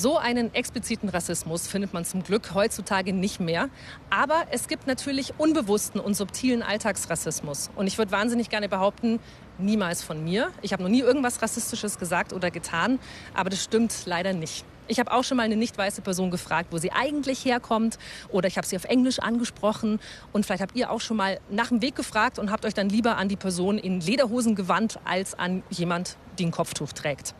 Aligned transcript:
So 0.00 0.16
einen 0.16 0.54
expliziten 0.54 1.08
Rassismus 1.08 1.66
findet 1.66 1.92
man 1.92 2.04
zum 2.04 2.22
Glück 2.22 2.54
heutzutage 2.54 3.12
nicht 3.12 3.40
mehr. 3.40 3.68
Aber 4.10 4.44
es 4.52 4.68
gibt 4.68 4.86
natürlich 4.86 5.34
unbewussten 5.38 6.00
und 6.00 6.14
subtilen 6.14 6.62
Alltagsrassismus. 6.62 7.68
Und 7.74 7.88
ich 7.88 7.98
würde 7.98 8.12
wahnsinnig 8.12 8.48
gerne 8.48 8.68
behaupten, 8.68 9.18
niemals 9.58 10.04
von 10.04 10.22
mir. 10.22 10.52
Ich 10.62 10.72
habe 10.72 10.84
noch 10.84 10.88
nie 10.88 11.00
irgendwas 11.00 11.42
Rassistisches 11.42 11.98
gesagt 11.98 12.32
oder 12.32 12.52
getan, 12.52 13.00
aber 13.34 13.50
das 13.50 13.64
stimmt 13.64 13.92
leider 14.06 14.32
nicht. 14.34 14.64
Ich 14.86 15.00
habe 15.00 15.12
auch 15.12 15.24
schon 15.24 15.36
mal 15.36 15.42
eine 15.42 15.56
nicht 15.56 15.76
weiße 15.76 16.00
Person 16.00 16.30
gefragt, 16.30 16.68
wo 16.70 16.78
sie 16.78 16.92
eigentlich 16.92 17.44
herkommt 17.44 17.98
oder 18.28 18.46
ich 18.46 18.56
habe 18.56 18.66
sie 18.66 18.76
auf 18.76 18.84
Englisch 18.84 19.18
angesprochen 19.18 20.00
und 20.32 20.46
vielleicht 20.46 20.62
habt 20.62 20.76
ihr 20.76 20.90
auch 20.90 21.00
schon 21.00 21.16
mal 21.16 21.40
nach 21.50 21.68
dem 21.68 21.82
Weg 21.82 21.94
gefragt 21.94 22.38
und 22.38 22.50
habt 22.50 22.64
euch 22.64 22.72
dann 22.72 22.88
lieber 22.88 23.16
an 23.16 23.28
die 23.28 23.36
Person 23.36 23.78
in 23.78 24.00
Lederhosen 24.00 24.54
gewandt 24.54 24.98
als 25.04 25.34
an 25.34 25.62
jemand, 25.68 26.16
die 26.38 26.46
ein 26.46 26.52
Kopftuch 26.52 26.92
trägt. 26.92 27.34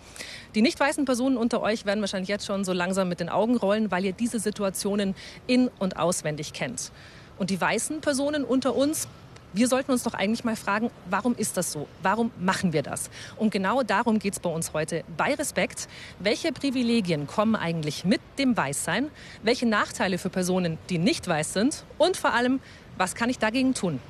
Die 0.55 0.63
nicht 0.63 0.81
weißen 0.81 1.05
Personen 1.05 1.37
unter 1.37 1.61
euch 1.61 1.85
werden 1.85 2.01
wahrscheinlich 2.01 2.29
jetzt 2.29 2.47
schon 2.47 2.65
so 2.65 2.73
langsam 2.73 3.09
mit 3.09 3.21
den 3.21 3.29
Augen 3.29 3.57
rollen, 3.57 3.91
weil 3.91 4.05
ihr 4.05 4.13
diese 4.13 4.41
Situationen 4.41 5.15
in 5.47 5.69
und 5.79 5.99
auswendig 5.99 6.53
kennt. 6.55 6.91
Und 7.39 7.51
die 7.51 7.61
weißen 7.61 8.01
Personen 8.01 8.45
unter 8.45 8.75
uns, 8.75 9.09
wir 9.53 9.69
sollten 9.69 9.93
uns 9.93 10.03
doch 10.03 10.15
eigentlich 10.15 10.45
mal 10.45 10.57
fragen, 10.57 10.91
warum 11.09 11.35
ist 11.35 11.57
das 11.57 11.73
so? 11.73 11.87
Warum 12.03 12.31
machen 12.39 12.73
wir 12.73 12.83
das? 12.83 13.11
Und 13.37 13.51
genau 13.51 13.83
darum 13.83 14.19
geht 14.19 14.35
es 14.35 14.41
bei 14.41 14.51
uns 14.51 14.73
heute 14.73 15.05
bei 15.17 15.35
Respekt. 15.35 15.89
Welche 16.19 16.53
Privilegien 16.53 17.27
kommen 17.27 17.57
eigentlich 17.57 18.05
mit 18.05 18.21
dem 18.39 18.57
Weißsein? 18.57 19.11
Welche 19.43 19.67
Nachteile 19.67 20.19
für 20.19 20.31
Personen, 20.31 20.79
die 20.91 20.99
nicht 20.99 21.27
weiß 21.29 21.53
sind? 21.53 21.85
Und 21.99 22.17
vor 22.17 22.35
allem, 22.35 22.61
was 22.97 23.15
kann 23.15 23.31
ich 23.31 23.39
dagegen 23.39 23.75
tun? 23.75 24.01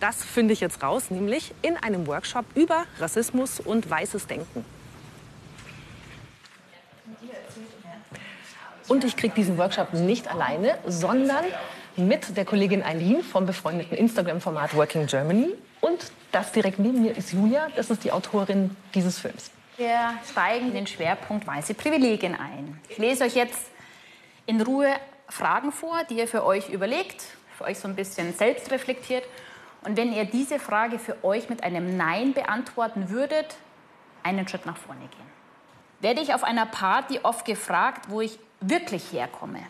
Das 0.00 0.22
finde 0.22 0.52
ich 0.52 0.60
jetzt 0.60 0.82
raus, 0.82 1.10
nämlich 1.10 1.54
in 1.62 1.76
einem 1.76 2.06
Workshop 2.06 2.44
über 2.54 2.86
Rassismus 2.98 3.60
und 3.60 3.88
weißes 3.88 4.26
Denken. 4.26 4.64
Und 8.88 9.04
ich 9.04 9.16
kriege 9.16 9.34
diesen 9.34 9.58
Workshop 9.58 9.92
nicht 9.92 10.28
alleine, 10.28 10.78
sondern 10.86 11.44
mit 11.96 12.36
der 12.36 12.44
Kollegin 12.44 12.82
Eileen 12.82 13.22
vom 13.22 13.46
befreundeten 13.46 13.96
Instagram-Format 13.96 14.74
Working 14.74 15.06
Germany. 15.06 15.54
Und 15.80 16.12
das 16.30 16.52
direkt 16.52 16.78
neben 16.78 17.02
mir 17.02 17.16
ist 17.16 17.32
Julia, 17.32 17.68
das 17.76 17.90
ist 17.90 18.04
die 18.04 18.12
Autorin 18.12 18.76
dieses 18.94 19.18
Films. 19.18 19.50
Wir 19.76 20.14
steigen 20.30 20.72
den 20.72 20.86
Schwerpunkt 20.86 21.46
weiße 21.46 21.74
Privilegien 21.74 22.34
ein. 22.34 22.80
Ich 22.88 22.98
lese 22.98 23.24
euch 23.24 23.34
jetzt 23.34 23.70
in 24.46 24.60
Ruhe 24.60 24.88
Fragen 25.28 25.72
vor, 25.72 26.04
die 26.08 26.18
ihr 26.18 26.28
für 26.28 26.44
euch 26.44 26.68
überlegt, 26.68 27.24
für 27.56 27.64
euch 27.64 27.78
so 27.78 27.88
ein 27.88 27.96
bisschen 27.96 28.34
selbst 28.34 28.70
reflektiert. 28.70 29.24
Und 29.84 29.96
wenn 29.96 30.12
ihr 30.12 30.24
diese 30.24 30.58
Frage 30.58 30.98
für 30.98 31.24
euch 31.24 31.48
mit 31.48 31.64
einem 31.64 31.96
Nein 31.96 32.34
beantworten 32.34 33.10
würdet, 33.10 33.56
einen 34.22 34.46
Schritt 34.46 34.66
nach 34.66 34.76
vorne 34.76 35.00
gehen. 35.00 35.32
Werde 36.00 36.20
ich 36.20 36.34
auf 36.34 36.44
einer 36.44 36.66
Party 36.66 37.20
oft 37.22 37.44
gefragt, 37.44 38.06
wo 38.08 38.20
ich 38.20 38.38
wirklich 38.62 39.12
herkomme? 39.12 39.60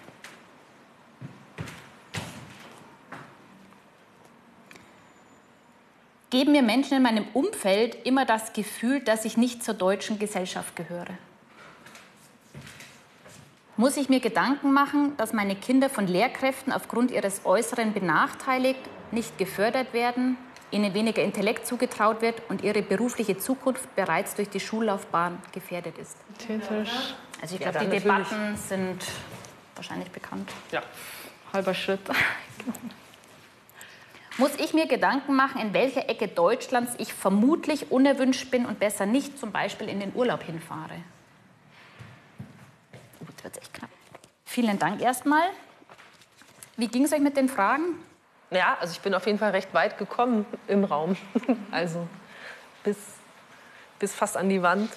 geben 6.33 6.53
mir 6.53 6.63
Menschen 6.63 6.97
in 6.97 7.03
meinem 7.03 7.27
Umfeld 7.35 8.07
immer 8.07 8.25
das 8.25 8.55
Gefühl, 8.55 9.01
dass 9.01 9.27
ich 9.27 9.37
nicht 9.37 9.63
zur 9.63 9.75
deutschen 9.75 10.19
Gesellschaft 10.19 10.75
gehöre? 10.75 11.19
Muss 13.77 13.99
ich 13.99 14.09
mir 14.09 14.21
Gedanken 14.21 14.73
machen, 14.73 15.15
dass 15.19 15.35
meine 15.35 15.55
Kinder 15.55 15.91
von 15.91 16.07
Lehrkräften 16.07 16.73
aufgrund 16.73 17.11
ihres 17.11 17.45
Äußeren 17.45 17.93
benachteiligt, 17.93 18.81
nicht 19.11 19.37
gefördert 19.37 19.93
werden, 19.93 20.39
ihnen 20.71 20.95
weniger 20.95 21.23
Intellekt 21.23 21.67
zugetraut 21.67 22.23
wird 22.23 22.41
und 22.49 22.65
ihre 22.65 22.81
berufliche 22.81 23.37
Zukunft 23.37 23.95
bereits 23.95 24.35
durch 24.35 24.49
die 24.49 24.61
Schullaufbahn 24.61 25.39
gefährdet 25.53 25.99
ist? 25.99 26.17
Tätisch. 26.39 27.15
Also 27.43 27.57
ich 27.57 27.61
glaube, 27.61 27.79
ja, 27.79 27.85
die 27.85 27.91
Debatten 27.91 28.57
sind 28.57 29.05
wahrscheinlich 29.75 30.11
bekannt. 30.13 30.49
Ja, 30.71 30.81
halber 31.53 31.75
Schritt. 31.75 32.01
muss 34.39 34.53
ich 34.59 34.73
mir 34.73 34.87
Gedanken 34.87 35.35
machen, 35.35 35.61
in 35.61 35.75
welcher 35.75 36.09
Ecke 36.09 36.29
Deutschlands 36.29 36.95
ich 36.99 37.13
vermutlich 37.13 37.91
unerwünscht 37.91 38.53
bin 38.53 38.65
und 38.65 38.79
besser 38.79 39.07
nicht 39.07 39.41
zum 39.41 39.51
Beispiel 39.51 39.89
in 39.89 39.99
den 39.99 40.15
Urlaub 40.15 40.45
hinfahre. 40.45 41.03
Oh, 43.21 43.25
jetzt 43.29 43.43
wird 43.43 43.59
echt 43.59 43.75
knapp. 43.75 43.91
Vielen 44.45 44.79
Dank 44.79 45.03
erstmal. 45.03 45.49
Wie 46.77 46.87
ging 46.87 47.05
es 47.05 47.13
euch 47.13 47.21
mit 47.21 47.37
den 47.37 47.49
Fragen? 47.49 47.97
Ja, 48.53 48.77
also 48.81 48.93
ich 48.93 49.01
bin 49.01 49.15
auf 49.15 49.27
jeden 49.27 49.41
Fall 49.41 49.51
recht 49.51 49.75
weit 49.75 49.99
gekommen 49.99 50.47
im 50.69 50.85
Raum. 50.85 51.17
Also 51.73 52.07
bis, 52.85 52.99
bis 53.99 54.15
fast 54.15 54.37
an 54.37 54.49
die 54.49 54.63
Wand. 54.63 54.93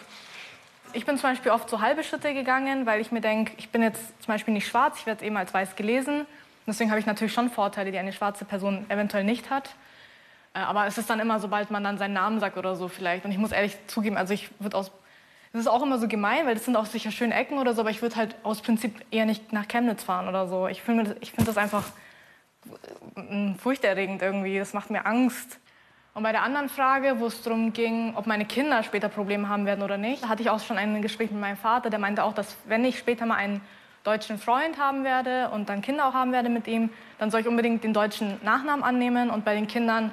Ich 0.96 1.06
bin 1.06 1.18
zum 1.18 1.30
Beispiel 1.30 1.52
oft 1.52 1.70
so 1.70 1.82
halbe 1.82 2.04
Schritte 2.04 2.34
gegangen, 2.34 2.86
weil 2.86 3.02
ich 3.02 3.12
mir 3.12 3.22
denke, 3.22 3.54
ich 3.58 3.70
bin 3.70 3.82
jetzt 3.84 4.02
zum 4.24 4.34
Beispiel 4.34 4.54
nicht 4.54 4.68
schwarz, 4.68 4.98
ich 5.00 5.06
werde 5.06 5.24
eben 5.26 5.38
als 5.38 5.54
weiß 5.54 5.76
gelesen 5.76 6.26
deswegen 6.68 6.90
habe 6.90 7.00
ich 7.00 7.06
natürlich 7.06 7.34
schon 7.34 7.50
Vorteile, 7.50 7.92
die 7.92 7.98
eine 7.98 8.14
schwarze 8.14 8.46
Person 8.46 8.86
eventuell 8.90 9.24
nicht 9.24 9.50
hat. 9.50 9.76
Äh, 10.54 10.60
aber 10.60 10.88
es 10.88 10.98
ist 10.98 11.10
dann 11.10 11.20
immer, 11.20 11.40
sobald 11.40 11.72
man 11.72 11.84
dann 11.84 11.98
seinen 11.98 12.14
Namen 12.14 12.40
sagt 12.40 12.58
oder 12.58 12.76
so 12.76 12.88
vielleicht. 12.88 13.26
Und 13.26 13.32
ich 13.32 13.38
muss 13.38 13.52
ehrlich 13.52 13.78
zugeben, 13.88 14.18
also 14.18 14.34
ich 14.34 14.50
würde 14.60 14.78
aus 14.78 14.92
das 15.54 15.62
ist 15.62 15.68
auch 15.68 15.84
immer 15.84 16.00
so 16.00 16.10
gemein, 16.10 16.46
weil 16.46 16.56
das 16.56 16.66
sind 16.66 16.76
auch 16.76 16.86
sicher 16.86 17.12
schöne 17.12 17.34
Ecken 17.34 17.60
oder 17.60 17.74
so, 17.74 17.80
aber 17.80 17.90
ich 17.90 18.02
würde 18.02 18.18
halt 18.18 18.36
aus 18.44 18.62
Prinzip 18.62 19.06
eher 19.10 19.26
nicht 19.26 19.54
nach 19.54 19.70
Chemnitz 19.70 20.04
fahren 20.04 20.28
oder 20.28 20.50
so. 20.50 20.68
Ich 20.68 20.82
finde 20.82 21.16
ich 21.22 21.32
find 21.32 21.48
das 21.48 21.58
einfach 21.58 21.86
äh, 23.16 23.54
furchterregend 23.58 24.22
irgendwie. 24.22 24.58
Das 24.58 24.74
macht 24.74 24.90
mir 24.90 25.06
Angst. 25.06 25.60
Und 26.16 26.24
bei 26.24 26.32
der 26.32 26.44
anderen 26.44 26.70
Frage, 26.70 27.20
wo 27.20 27.28
es 27.28 27.42
darum 27.42 27.74
ging, 27.74 28.14
ob 28.16 28.26
meine 28.26 28.46
Kinder 28.46 28.84
später 28.84 29.10
Probleme 29.10 29.50
haben 29.50 29.66
werden 29.66 29.84
oder 29.84 29.98
nicht, 29.98 30.30
hatte 30.30 30.42
ich 30.42 30.50
auch 30.50 30.62
schon 30.62 30.78
ein 30.78 31.02
Gespräch 31.02 31.30
mit 31.30 31.42
meinem 31.42 31.58
Vater, 31.58 31.90
der 31.90 32.00
meinte 32.00 32.24
auch, 32.24 32.34
dass 32.34 32.56
wenn 32.64 32.86
ich 32.86 32.98
später 32.98 33.26
mal 33.26 33.36
einen 33.36 33.60
deutschen 34.06 34.38
Freund 34.38 34.80
haben 34.80 35.04
werde 35.04 35.50
und 35.50 35.68
dann 35.68 35.82
Kinder 35.82 36.08
auch 36.08 36.14
haben 36.14 36.32
werde 36.32 36.48
mit 36.48 36.68
ihm, 36.68 36.90
dann 37.20 37.32
soll 37.32 37.42
ich 37.42 37.48
unbedingt 37.50 37.84
den 37.84 37.92
deutschen 37.92 38.40
Nachnamen 38.46 38.82
annehmen 38.82 39.30
und 39.30 39.44
bei 39.44 39.56
den 39.56 39.68
Kindern 39.68 40.12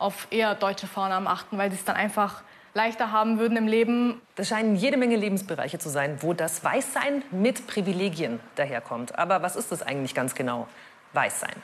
auf 0.00 0.26
eher 0.30 0.56
deutsche 0.56 0.88
Vornamen 0.88 1.28
achten, 1.28 1.56
weil 1.56 1.70
sie 1.70 1.76
es 1.76 1.84
dann 1.84 1.94
einfach 1.94 2.42
leichter 2.72 3.12
haben 3.12 3.38
würden 3.38 3.56
im 3.56 3.68
Leben. 3.68 4.20
Das 4.34 4.48
scheinen 4.48 4.74
jede 4.74 4.96
Menge 4.96 5.14
Lebensbereiche 5.14 5.78
zu 5.78 5.88
sein, 5.88 6.18
wo 6.20 6.32
das 6.32 6.64
Weißsein 6.64 7.22
mit 7.30 7.68
Privilegien 7.68 8.40
daherkommt. 8.56 9.16
Aber 9.16 9.40
was 9.42 9.54
ist 9.54 9.70
das 9.70 9.82
eigentlich 9.82 10.16
ganz 10.16 10.34
genau? 10.34 10.66
Weißsein. 11.12 11.54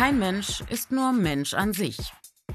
Kein 0.00 0.18
Mensch 0.18 0.62
ist 0.70 0.92
nur 0.92 1.12
Mensch 1.12 1.52
an 1.52 1.74
sich. 1.74 1.98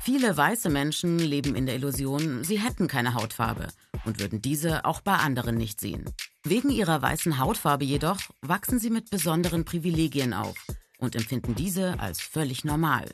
Viele 0.02 0.36
weiße 0.36 0.68
Menschen 0.72 1.20
leben 1.20 1.54
in 1.54 1.68
der 1.68 1.76
Illusion, 1.76 2.44
sie 2.44 2.58
hätten 2.58 2.88
keine 2.88 3.14
Hautfarbe 3.14 3.68
und 4.04 4.20
würden 4.20 4.42
diese 4.42 4.84
auch 4.84 5.00
bei 5.00 5.14
anderen 5.14 5.56
nicht 5.56 5.80
sehen. 5.80 6.06
Wegen 6.44 6.72
ihrer 6.72 7.04
weißen 7.04 7.38
Hautfarbe 7.38 7.86
jedoch 7.86 8.18
wachsen 8.42 8.80
sie 8.80 8.90
mit 8.90 9.12
besonderen 9.12 9.64
Privilegien 9.64 10.34
auf 10.34 10.56
und 10.98 11.16
empfinden 11.16 11.54
diese 11.54 12.00
als 12.00 12.20
völlig 12.20 12.66
normal. 12.66 13.06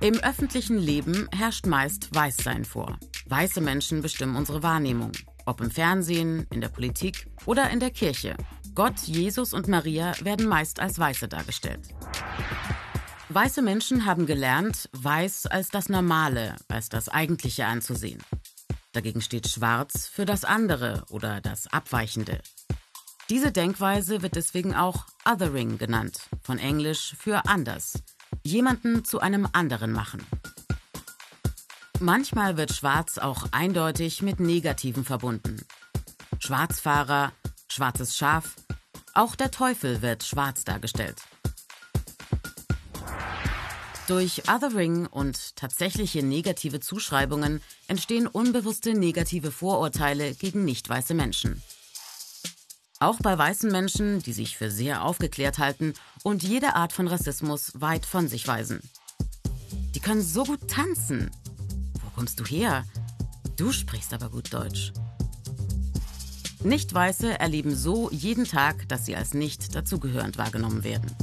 Im 0.00 0.14
öffentlichen 0.20 0.78
Leben 0.78 1.28
herrscht 1.32 1.66
meist 1.66 2.14
Weißsein 2.14 2.64
vor. 2.64 2.98
Weiße 3.26 3.60
Menschen 3.60 4.00
bestimmen 4.00 4.36
unsere 4.36 4.62
Wahrnehmung, 4.62 5.12
ob 5.44 5.60
im 5.60 5.70
Fernsehen, 5.70 6.46
in 6.50 6.62
der 6.62 6.70
Politik 6.70 7.26
oder 7.44 7.68
in 7.68 7.80
der 7.80 7.90
Kirche. 7.90 8.34
Gott, 8.74 8.98
Jesus 9.00 9.52
und 9.52 9.68
Maria 9.68 10.14
werden 10.22 10.48
meist 10.48 10.80
als 10.80 10.98
Weiße 10.98 11.28
dargestellt. 11.28 11.88
Weiße 13.28 13.62
Menschen 13.62 14.06
haben 14.06 14.26
gelernt, 14.26 14.88
Weiß 14.92 15.46
als 15.46 15.68
das 15.68 15.88
Normale, 15.88 16.56
als 16.68 16.88
das 16.88 17.08
Eigentliche 17.08 17.66
anzusehen. 17.66 18.22
Dagegen 18.92 19.22
steht 19.22 19.46
Schwarz 19.48 20.08
für 20.08 20.24
das 20.24 20.44
andere 20.44 21.04
oder 21.10 21.40
das 21.40 21.72
Abweichende. 21.72 22.40
Diese 23.28 23.52
Denkweise 23.52 24.22
wird 24.22 24.34
deswegen 24.34 24.74
auch 24.74 25.06
Othering 25.24 25.78
genannt, 25.78 26.22
von 26.42 26.58
Englisch 26.58 27.14
für 27.16 27.46
anders. 27.46 28.02
Jemanden 28.42 29.04
zu 29.04 29.20
einem 29.20 29.48
anderen 29.52 29.92
machen. 29.92 30.26
Manchmal 32.00 32.56
wird 32.56 32.72
Schwarz 32.72 33.18
auch 33.18 33.46
eindeutig 33.52 34.22
mit 34.22 34.40
Negativen 34.40 35.04
verbunden. 35.04 35.64
Schwarzfahrer, 36.40 37.32
schwarzes 37.68 38.16
Schaf, 38.16 38.56
auch 39.14 39.36
der 39.36 39.52
Teufel 39.52 40.02
wird 40.02 40.24
schwarz 40.24 40.64
dargestellt. 40.64 41.22
Durch 44.10 44.48
Othering 44.48 45.06
und 45.06 45.54
tatsächliche 45.54 46.24
negative 46.24 46.80
Zuschreibungen 46.80 47.62
entstehen 47.86 48.26
unbewusste 48.26 48.92
negative 48.92 49.52
Vorurteile 49.52 50.34
gegen 50.34 50.64
nicht 50.64 50.88
weiße 50.88 51.14
Menschen. 51.14 51.62
Auch 52.98 53.18
bei 53.20 53.38
weißen 53.38 53.70
Menschen, 53.70 54.20
die 54.20 54.32
sich 54.32 54.56
für 54.56 54.68
sehr 54.68 55.04
aufgeklärt 55.04 55.60
halten 55.60 55.94
und 56.24 56.42
jede 56.42 56.74
Art 56.74 56.92
von 56.92 57.06
Rassismus 57.06 57.70
weit 57.80 58.04
von 58.04 58.26
sich 58.26 58.48
weisen. 58.48 58.80
Die 59.94 60.00
können 60.00 60.22
so 60.22 60.42
gut 60.42 60.66
tanzen. 60.66 61.30
Wo 62.02 62.10
kommst 62.16 62.40
du 62.40 62.44
her? 62.44 62.84
Du 63.56 63.70
sprichst 63.70 64.12
aber 64.12 64.28
gut 64.28 64.52
Deutsch. 64.52 64.92
Nicht-Weiße 66.64 67.38
erleben 67.38 67.76
so 67.76 68.10
jeden 68.10 68.44
Tag, 68.44 68.88
dass 68.88 69.06
sie 69.06 69.14
als 69.14 69.34
nicht 69.34 69.76
dazugehörend 69.76 70.36
wahrgenommen 70.36 70.82
werden. 70.82 71.14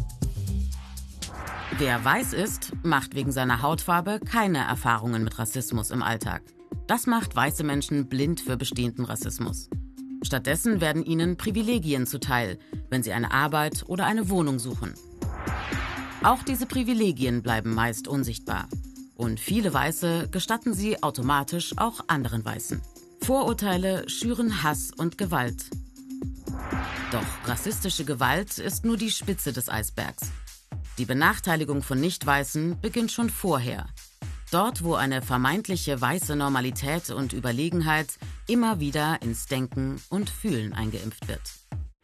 Wer 1.80 2.04
weiß 2.04 2.34
ist, 2.34 2.72
macht 2.82 3.14
wegen 3.14 3.32
seiner 3.32 3.62
Hautfarbe 3.62 4.20
keine 4.20 4.58
Erfahrungen 4.66 5.24
mit 5.24 5.38
Rassismus 5.38 5.92
im 5.92 6.02
Alltag. 6.02 6.42
Das 6.88 7.06
macht 7.06 7.36
weiße 7.36 7.64
Menschen 7.64 8.10
blind 8.10 8.42
für 8.42 8.58
bestehenden 8.58 9.06
Rassismus. 9.06 9.70
Stattdessen 10.24 10.82
werden 10.82 11.06
ihnen 11.06 11.38
Privilegien 11.38 12.08
zuteil, 12.08 12.58
wenn 12.90 13.04
sie 13.04 13.14
eine 13.14 13.32
Arbeit 13.32 13.84
oder 13.86 14.08
eine 14.08 14.30
Wohnung 14.30 14.58
suchen. 14.58 14.96
Auch 16.24 16.42
diese 16.42 16.66
Privilegien 16.66 17.44
bleiben 17.44 17.76
meist 17.76 18.08
unsichtbar. 18.08 18.68
Und 19.16 19.40
viele 19.40 19.72
Weiße 19.72 20.30
gestatten 20.32 20.74
sie 20.74 21.04
automatisch 21.04 21.78
auch 21.78 22.06
anderen 22.08 22.44
Weißen. 22.44 22.82
Vorurteile 23.22 24.10
schüren 24.10 24.64
Hass 24.64 24.90
und 24.98 25.20
Gewalt. 25.20 25.70
Doch 27.12 27.48
rassistische 27.48 28.04
Gewalt 28.04 28.58
ist 28.58 28.84
nur 28.84 28.98
die 28.98 29.12
Spitze 29.12 29.54
des 29.54 29.70
Eisbergs. 29.70 30.32
Die 30.98 31.06
Benachteiligung 31.06 31.84
von 31.84 32.00
Nicht-Weißen 32.00 32.82
beginnt 32.82 33.12
schon 33.12 33.30
vorher. 33.30 33.86
Dort, 34.50 34.84
wo 34.84 34.96
eine 34.96 35.22
vermeintliche 35.22 36.02
weiße 36.02 36.36
Normalität 36.36 37.12
und 37.12 37.34
Überlegenheit 37.34 38.08
immer 38.48 38.80
wieder 38.80 39.22
ins 39.22 39.46
Denken 39.46 40.02
und 40.10 40.32
Fühlen 40.32 40.74
eingeimpft 40.74 41.28
wird. 41.28 41.42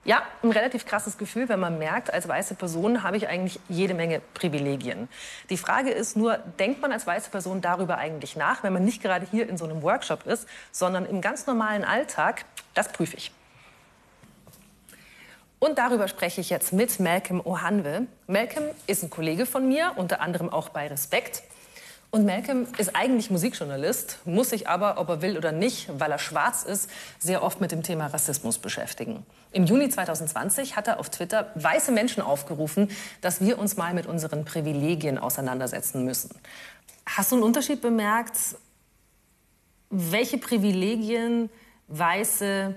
Ja, 0.06 0.22
ein 0.44 0.52
relativ 0.52 0.86
krasses 0.86 1.18
Gefühl, 1.18 1.50
wenn 1.50 1.60
man 1.60 1.80
merkt, 1.80 2.14
als 2.14 2.28
weiße 2.28 2.54
Person 2.54 3.02
habe 3.02 3.18
ich 3.18 3.28
eigentlich 3.30 3.60
jede 3.68 3.96
Menge 3.96 4.22
Privilegien. 4.36 5.08
Die 5.50 5.58
Frage 5.58 5.90
ist 5.90 6.16
nur, 6.16 6.38
denkt 6.60 6.82
man 6.82 6.92
als 6.92 7.08
weiße 7.08 7.32
Person 7.32 7.62
darüber 7.62 7.98
eigentlich 7.98 8.36
nach, 8.36 8.62
wenn 8.62 8.74
man 8.74 8.86
nicht 8.86 9.02
gerade 9.02 9.26
hier 9.32 9.50
in 9.50 9.58
so 9.58 9.66
einem 9.66 9.82
Workshop 9.82 10.28
ist, 10.28 10.48
sondern 10.72 11.08
im 11.08 11.22
ganz 11.22 11.48
normalen 11.48 11.84
Alltag? 11.84 12.46
Das 12.76 12.92
prüfe 12.92 13.18
ich. 13.18 13.32
Und 15.64 15.78
darüber 15.78 16.10
spreche 16.10 16.42
ich 16.42 16.50
jetzt 16.50 16.74
mit 16.74 17.00
Malcolm 17.00 17.40
Ohanwe. 17.40 18.06
Malcolm 18.28 18.66
ist 18.86 19.02
ein 19.02 19.10
Kollege 19.10 19.46
von 19.46 19.66
mir, 19.66 19.94
unter 19.96 20.20
anderem 20.20 20.50
auch 20.50 20.68
bei 20.68 20.88
Respekt. 20.88 21.42
Und 22.12 22.26
Malcolm 22.26 22.68
ist 22.78 22.98
eigentlich 22.98 23.32
Musikjournalist, 23.32 24.20
muss 24.26 24.50
sich 24.50 24.68
aber, 24.68 24.98
ob 24.98 25.08
er 25.08 25.22
will 25.22 25.38
oder 25.38 25.54
nicht, 25.54 25.88
weil 25.98 26.12
er 26.12 26.20
schwarz 26.20 26.64
ist, 26.64 26.90
sehr 27.18 27.42
oft 27.44 27.62
mit 27.62 27.72
dem 27.72 27.82
Thema 27.82 28.08
Rassismus 28.08 28.58
beschäftigen. 28.58 29.26
Im 29.54 29.66
Juni 29.66 29.88
2020 29.88 30.76
hat 30.76 30.90
er 30.90 31.00
auf 31.00 31.10
Twitter 31.10 31.50
weiße 31.56 31.94
Menschen 31.94 32.22
aufgerufen, 32.22 32.92
dass 33.22 33.40
wir 33.40 33.58
uns 33.58 33.78
mal 33.78 33.94
mit 33.94 34.06
unseren 34.06 34.44
Privilegien 34.44 35.18
auseinandersetzen 35.18 36.04
müssen. 36.04 36.32
Hast 37.06 37.32
du 37.32 37.36
einen 37.36 37.46
Unterschied 37.46 37.80
bemerkt, 37.80 38.38
welche 39.90 40.38
Privilegien 40.40 41.50
Weiße 41.88 42.76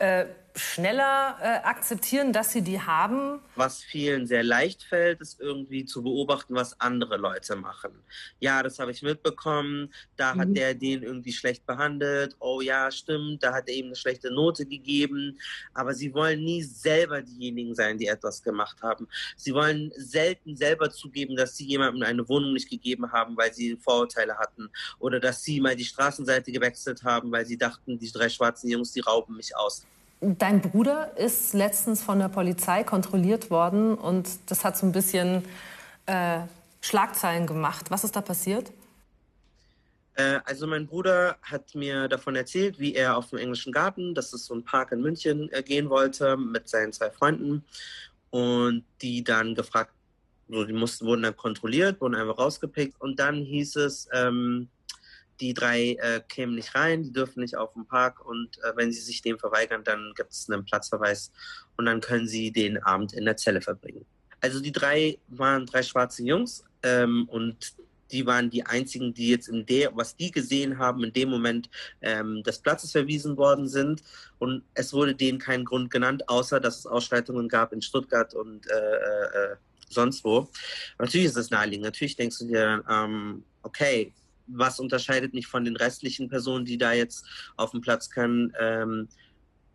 äh, 0.00 0.24
schneller 0.54 1.36
äh, 1.40 1.66
akzeptieren, 1.66 2.32
dass 2.32 2.52
sie 2.52 2.62
die 2.62 2.80
haben. 2.80 3.40
Was 3.56 3.82
vielen 3.82 4.26
sehr 4.26 4.42
leicht 4.42 4.82
fällt, 4.82 5.20
ist 5.20 5.40
irgendwie 5.40 5.84
zu 5.84 6.02
beobachten, 6.02 6.54
was 6.54 6.78
andere 6.80 7.16
Leute 7.16 7.56
machen. 7.56 7.92
Ja, 8.40 8.62
das 8.62 8.78
habe 8.78 8.90
ich 8.90 9.02
mitbekommen. 9.02 9.92
Da 10.16 10.34
mhm. 10.34 10.40
hat 10.40 10.56
der 10.56 10.74
den 10.74 11.02
irgendwie 11.02 11.32
schlecht 11.32 11.66
behandelt. 11.66 12.36
Oh 12.38 12.60
ja, 12.60 12.90
stimmt. 12.90 13.42
Da 13.42 13.54
hat 13.54 13.68
er 13.68 13.74
ihm 13.74 13.86
eine 13.86 13.96
schlechte 13.96 14.30
Note 14.30 14.66
gegeben. 14.66 15.38
Aber 15.74 15.94
sie 15.94 16.12
wollen 16.12 16.42
nie 16.44 16.62
selber 16.62 17.22
diejenigen 17.22 17.74
sein, 17.74 17.98
die 17.98 18.06
etwas 18.06 18.42
gemacht 18.42 18.82
haben. 18.82 19.08
Sie 19.36 19.54
wollen 19.54 19.92
selten 19.96 20.56
selber 20.56 20.90
zugeben, 20.90 21.36
dass 21.36 21.56
sie 21.56 21.66
jemandem 21.66 22.02
eine 22.02 22.28
Wohnung 22.28 22.52
nicht 22.52 22.68
gegeben 22.68 23.10
haben, 23.12 23.36
weil 23.36 23.52
sie 23.54 23.76
Vorurteile 23.76 24.36
hatten. 24.38 24.70
Oder 24.98 25.20
dass 25.20 25.42
sie 25.42 25.60
mal 25.60 25.76
die 25.76 25.84
Straßenseite 25.84 26.52
gewechselt 26.52 27.02
haben, 27.04 27.32
weil 27.32 27.46
sie 27.46 27.56
dachten, 27.56 27.98
die 27.98 28.10
drei 28.10 28.28
schwarzen 28.28 28.68
Jungs, 28.68 28.92
die 28.92 29.00
rauben 29.00 29.36
mich 29.36 29.56
aus. 29.56 29.86
Dein 30.24 30.60
Bruder 30.60 31.16
ist 31.18 31.52
letztens 31.52 32.00
von 32.00 32.20
der 32.20 32.28
Polizei 32.28 32.84
kontrolliert 32.84 33.50
worden 33.50 33.96
und 33.96 34.28
das 34.46 34.64
hat 34.64 34.78
so 34.78 34.86
ein 34.86 34.92
bisschen 34.92 35.44
äh, 36.06 36.42
Schlagzeilen 36.80 37.44
gemacht. 37.48 37.90
Was 37.90 38.04
ist 38.04 38.14
da 38.14 38.20
passiert? 38.20 38.70
Äh, 40.14 40.38
also 40.44 40.68
mein 40.68 40.86
Bruder 40.86 41.38
hat 41.42 41.74
mir 41.74 42.06
davon 42.06 42.36
erzählt, 42.36 42.78
wie 42.78 42.94
er 42.94 43.16
auf 43.16 43.30
dem 43.30 43.40
englischen 43.40 43.72
Garten, 43.72 44.14
das 44.14 44.32
ist 44.32 44.44
so 44.44 44.54
ein 44.54 44.64
Park 44.64 44.92
in 44.92 45.00
München, 45.00 45.50
äh, 45.52 45.60
gehen 45.64 45.90
wollte 45.90 46.36
mit 46.36 46.68
seinen 46.68 46.92
zwei 46.92 47.10
Freunden 47.10 47.64
und 48.30 48.84
die 49.00 49.24
dann 49.24 49.56
gefragt, 49.56 49.90
so, 50.48 50.64
die 50.64 50.72
mussten, 50.72 51.04
wurden 51.04 51.22
dann 51.22 51.36
kontrolliert, 51.36 52.00
wurden 52.00 52.14
einfach 52.14 52.38
rausgepickt 52.38 53.00
und 53.00 53.18
dann 53.18 53.42
hieß 53.42 53.74
es, 53.74 54.08
ähm, 54.12 54.68
die 55.42 55.54
drei 55.54 55.96
äh, 56.00 56.20
kämen 56.28 56.54
nicht 56.54 56.74
rein, 56.74 57.02
die 57.02 57.12
dürfen 57.12 57.40
nicht 57.40 57.56
auf 57.56 57.74
den 57.74 57.84
Park 57.84 58.24
und 58.24 58.58
äh, 58.58 58.72
wenn 58.76 58.92
sie 58.92 59.00
sich 59.00 59.22
dem 59.22 59.38
verweigern, 59.38 59.82
dann 59.84 60.12
gibt 60.14 60.30
es 60.30 60.48
einen 60.48 60.64
Platzverweis 60.64 61.32
und 61.76 61.86
dann 61.86 62.00
können 62.00 62.28
sie 62.28 62.52
den 62.52 62.78
Abend 62.78 63.12
in 63.12 63.24
der 63.24 63.36
Zelle 63.36 63.60
verbringen. 63.60 64.06
Also 64.40 64.60
die 64.60 64.72
drei 64.72 65.18
waren 65.28 65.66
drei 65.66 65.82
schwarze 65.82 66.22
Jungs 66.22 66.64
ähm, 66.84 67.28
und 67.28 67.74
die 68.12 68.24
waren 68.24 68.50
die 68.50 68.64
einzigen, 68.64 69.14
die 69.14 69.28
jetzt 69.28 69.48
in 69.48 69.66
der, 69.66 69.96
was 69.96 70.16
die 70.16 70.30
gesehen 70.30 70.78
haben, 70.78 71.02
in 71.02 71.12
dem 71.12 71.30
Moment 71.30 71.70
ähm, 72.02 72.42
des 72.42 72.58
Platzes 72.58 72.92
verwiesen 72.92 73.36
worden 73.36 73.68
sind. 73.68 74.02
Und 74.38 74.62
es 74.74 74.92
wurde 74.92 75.14
denen 75.14 75.38
kein 75.38 75.64
Grund 75.64 75.90
genannt, 75.90 76.28
außer 76.28 76.60
dass 76.60 76.80
es 76.80 76.86
Ausschreitungen 76.86 77.48
gab 77.48 77.72
in 77.72 77.80
Stuttgart 77.80 78.34
und 78.34 78.70
äh, 78.70 78.74
äh, 78.74 79.56
sonst 79.88 80.24
wo. 80.24 80.48
natürlich 80.98 81.26
ist 81.26 81.36
das 81.36 81.50
naheliegend. 81.50 81.86
Natürlich 81.86 82.16
denkst 82.16 82.38
du 82.38 82.46
dir, 82.46 82.84
ähm, 82.88 83.44
okay, 83.62 84.12
was 84.54 84.80
unterscheidet 84.80 85.34
mich 85.34 85.46
von 85.46 85.64
den 85.64 85.76
restlichen 85.76 86.28
Personen, 86.28 86.64
die 86.64 86.78
da 86.78 86.92
jetzt 86.92 87.24
auf 87.56 87.70
dem 87.70 87.80
Platz 87.80 88.10
können. 88.10 88.52
Ähm, 88.60 89.08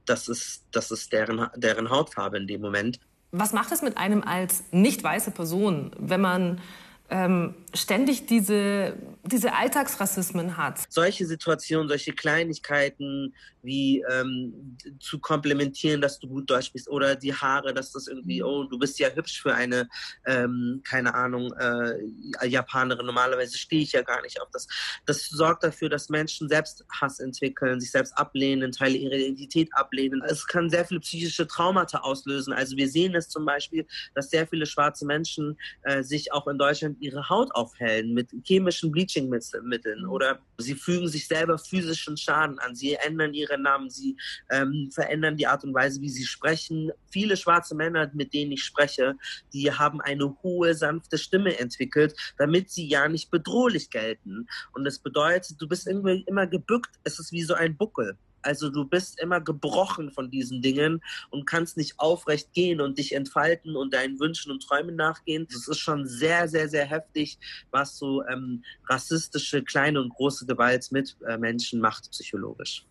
das 0.06 0.28
ist, 0.28 0.64
das 0.72 0.92
ist 0.92 1.12
deren, 1.12 1.48
deren 1.56 1.90
Hautfarbe 1.90 2.38
in 2.38 2.48
dem 2.48 2.62
Moment. 2.62 3.00
Was 3.32 3.54
macht 3.54 3.72
es 3.72 3.82
mit 3.82 3.98
einem 3.98 4.24
als 4.24 4.64
nicht 4.72 5.04
weiße 5.04 5.32
Person, 5.32 5.92
wenn 6.00 6.22
man 6.22 6.62
ähm, 7.10 7.56
ständig 7.74 8.26
diese, 8.26 8.98
diese 9.24 9.54
Alltagsrassismen 9.54 10.58
hat. 10.58 10.86
Solche 10.90 11.26
Situationen, 11.26 11.88
solche 11.88 12.14
Kleinigkeiten 12.14 13.34
wie 13.62 14.04
ähm, 14.10 14.78
zu 15.00 15.20
komplementieren, 15.20 16.02
dass 16.02 16.20
du 16.20 16.28
gut 16.28 16.50
Deutsch 16.50 16.72
bist 16.72 16.90
oder 16.90 17.16
die 17.16 17.34
Haare, 17.34 17.74
dass 17.74 17.92
das 17.92 18.08
irgendwie, 18.08 18.42
mhm. 18.42 18.48
oh, 18.48 18.64
du 18.64 18.80
bist 18.80 18.98
ja 19.00 19.10
hübsch 19.10 19.42
für 19.42 19.54
eine, 19.54 19.90
ähm, 20.26 20.82
keine 20.84 21.14
Ahnung, 21.14 21.54
äh, 21.54 22.48
Japanerin. 22.48 23.06
Normalerweise 23.06 23.58
stehe 23.58 23.84
ich 23.84 23.92
ja 23.92 24.02
gar 24.02 24.22
nicht 24.22 24.42
auf 24.42 24.50
das. 24.52 24.68
Das 25.06 25.28
sorgt 25.28 25.64
dafür, 25.64 25.90
dass 25.90 26.10
Menschen 26.10 26.48
selbst 26.50 26.86
Hass 26.90 27.20
entwickeln, 27.20 27.80
sich 27.80 27.92
selbst 27.92 28.18
ablehnen, 28.18 28.72
Teile 28.72 28.98
ihrer 28.98 29.16
Identität 29.16 29.70
ablehnen. 29.74 30.22
Es 30.26 30.48
kann 30.48 30.70
sehr 30.70 30.86
viele 30.86 31.02
psychische 31.02 31.46
Traumata 31.46 32.00
auslösen. 32.00 32.54
Also 32.54 32.78
wir 32.78 32.88
sehen 32.90 33.16
es 33.16 33.30
zum 33.30 33.46
Beispiel, 33.46 33.86
dass 34.16 34.30
sehr 34.30 34.48
viele 34.48 34.66
schwarze 34.66 35.06
Menschen 35.06 35.58
äh, 35.84 36.04
sich 36.04 36.32
auch 36.32 36.48
in 36.48 36.58
Deutschland 36.58 36.97
ihre 37.00 37.30
Haut 37.30 37.54
aufhellen 37.54 38.14
mit 38.14 38.30
chemischen 38.44 38.92
Bleaching-Mitteln 38.92 40.02
mhm. 40.02 40.10
oder 40.10 40.40
sie 40.58 40.76
fügen 40.76 41.08
sich 41.08 41.28
selber 41.28 41.58
physischen 41.58 42.18
Schaden 42.18 42.60
an. 42.60 42.76
Sie 42.76 42.94
ändern 42.94 43.34
ihre 43.34 43.58
Namen, 43.58 43.90
sie 43.90 44.18
ähm, 44.50 44.90
verändern 44.92 45.38
die 45.38 45.48
Art 45.48 45.64
und 45.64 45.74
Weise, 45.74 46.02
wie 46.02 46.10
sie 46.10 46.26
sprechen. 46.26 46.92
Viele 47.10 47.38
schwarze 47.38 47.76
Männer, 47.76 48.10
mit 48.14 48.34
denen 48.34 48.52
ich 48.52 48.64
spreche, 48.64 49.16
die 49.54 49.72
haben 49.72 50.02
eine 50.02 50.36
hohe, 50.44 50.74
sanfte 50.74 51.18
Stimme 51.18 51.58
entwickelt, 51.60 52.16
damit 52.38 52.70
sie 52.70 52.88
ja 52.88 53.08
nicht 53.08 53.32
bedrohlich 53.32 53.90
gelten. 53.90 54.48
Und 54.74 54.86
das 54.86 55.00
bedeutet, 55.00 55.62
du 55.62 55.68
bist 55.68 55.88
irgendwie 55.88 56.24
immer 56.28 56.48
gebückt. 56.48 56.96
Es 57.04 57.20
ist 57.20 57.32
wie 57.32 57.44
so 57.44 57.54
ein 57.54 57.78
Buckel. 57.78 58.18
Also 58.48 58.70
du 58.70 58.86
bist 58.86 59.20
immer 59.20 59.42
gebrochen 59.42 60.10
von 60.10 60.32
diesen 60.32 60.62
Dingen 60.62 61.04
und 61.30 61.46
kannst 61.46 61.76
nicht 61.76 62.00
aufrecht 62.00 62.54
gehen 62.54 62.80
und 62.80 62.98
dich 62.98 63.14
entfalten 63.14 63.76
und 63.76 63.94
deinen 63.94 64.20
Wünschen 64.22 64.54
und 64.54 64.64
Träumen 64.64 64.96
nachgehen. 64.96 65.46
Das 65.52 65.68
ist 65.68 65.80
schon 65.80 66.08
sehr, 66.08 66.48
sehr, 66.48 66.70
sehr 66.70 66.86
heftig, 66.86 67.38
was 67.72 67.98
so 67.98 68.26
ähm, 68.28 68.64
rassistische 68.88 69.62
kleine 69.64 70.00
und 70.00 70.14
große 70.14 70.46
Gewalt 70.46 70.90
mit 70.92 71.18
äh, 71.28 71.38
Menschen 71.38 71.82
macht, 71.82 72.10
psychologisch. 72.12 72.86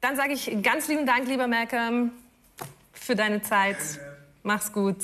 Dann 0.00 0.14
sage 0.14 0.34
ich 0.34 0.62
ganz 0.62 0.86
lieben 0.86 1.04
Dank, 1.04 1.26
lieber 1.26 1.48
Malcolm, 1.48 2.12
für 2.92 3.16
deine 3.16 3.42
Zeit. 3.42 3.78
Mach's 4.44 4.72
gut 4.72 4.98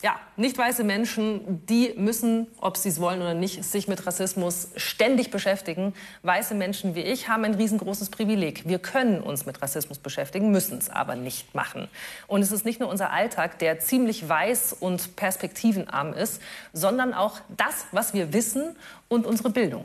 ja, 0.00 0.16
nicht 0.36 0.56
weiße 0.56 0.84
Menschen, 0.84 1.66
die 1.66 1.92
müssen, 1.96 2.46
ob 2.60 2.76
sie 2.76 2.88
es 2.88 3.00
wollen 3.00 3.20
oder 3.20 3.34
nicht, 3.34 3.64
sich 3.64 3.88
mit 3.88 4.06
Rassismus 4.06 4.68
ständig 4.76 5.32
beschäftigen. 5.32 5.92
Weiße 6.22 6.54
Menschen 6.54 6.94
wie 6.94 7.00
ich 7.00 7.28
haben 7.28 7.44
ein 7.44 7.54
riesengroßes 7.54 8.10
Privileg. 8.10 8.68
Wir 8.68 8.78
können 8.78 9.20
uns 9.20 9.44
mit 9.44 9.60
Rassismus 9.60 9.98
beschäftigen, 9.98 10.52
müssen 10.52 10.78
es 10.78 10.88
aber 10.88 11.16
nicht 11.16 11.52
machen. 11.52 11.88
Und 12.28 12.42
es 12.42 12.52
ist 12.52 12.64
nicht 12.64 12.78
nur 12.78 12.88
unser 12.88 13.10
Alltag, 13.10 13.58
der 13.58 13.80
ziemlich 13.80 14.28
weiß 14.28 14.72
und 14.74 15.16
perspektivenarm 15.16 16.12
ist, 16.12 16.40
sondern 16.72 17.12
auch 17.12 17.40
das, 17.56 17.86
was 17.90 18.14
wir 18.14 18.32
wissen 18.32 18.76
und 19.08 19.26
unsere 19.26 19.50
Bildung. 19.50 19.84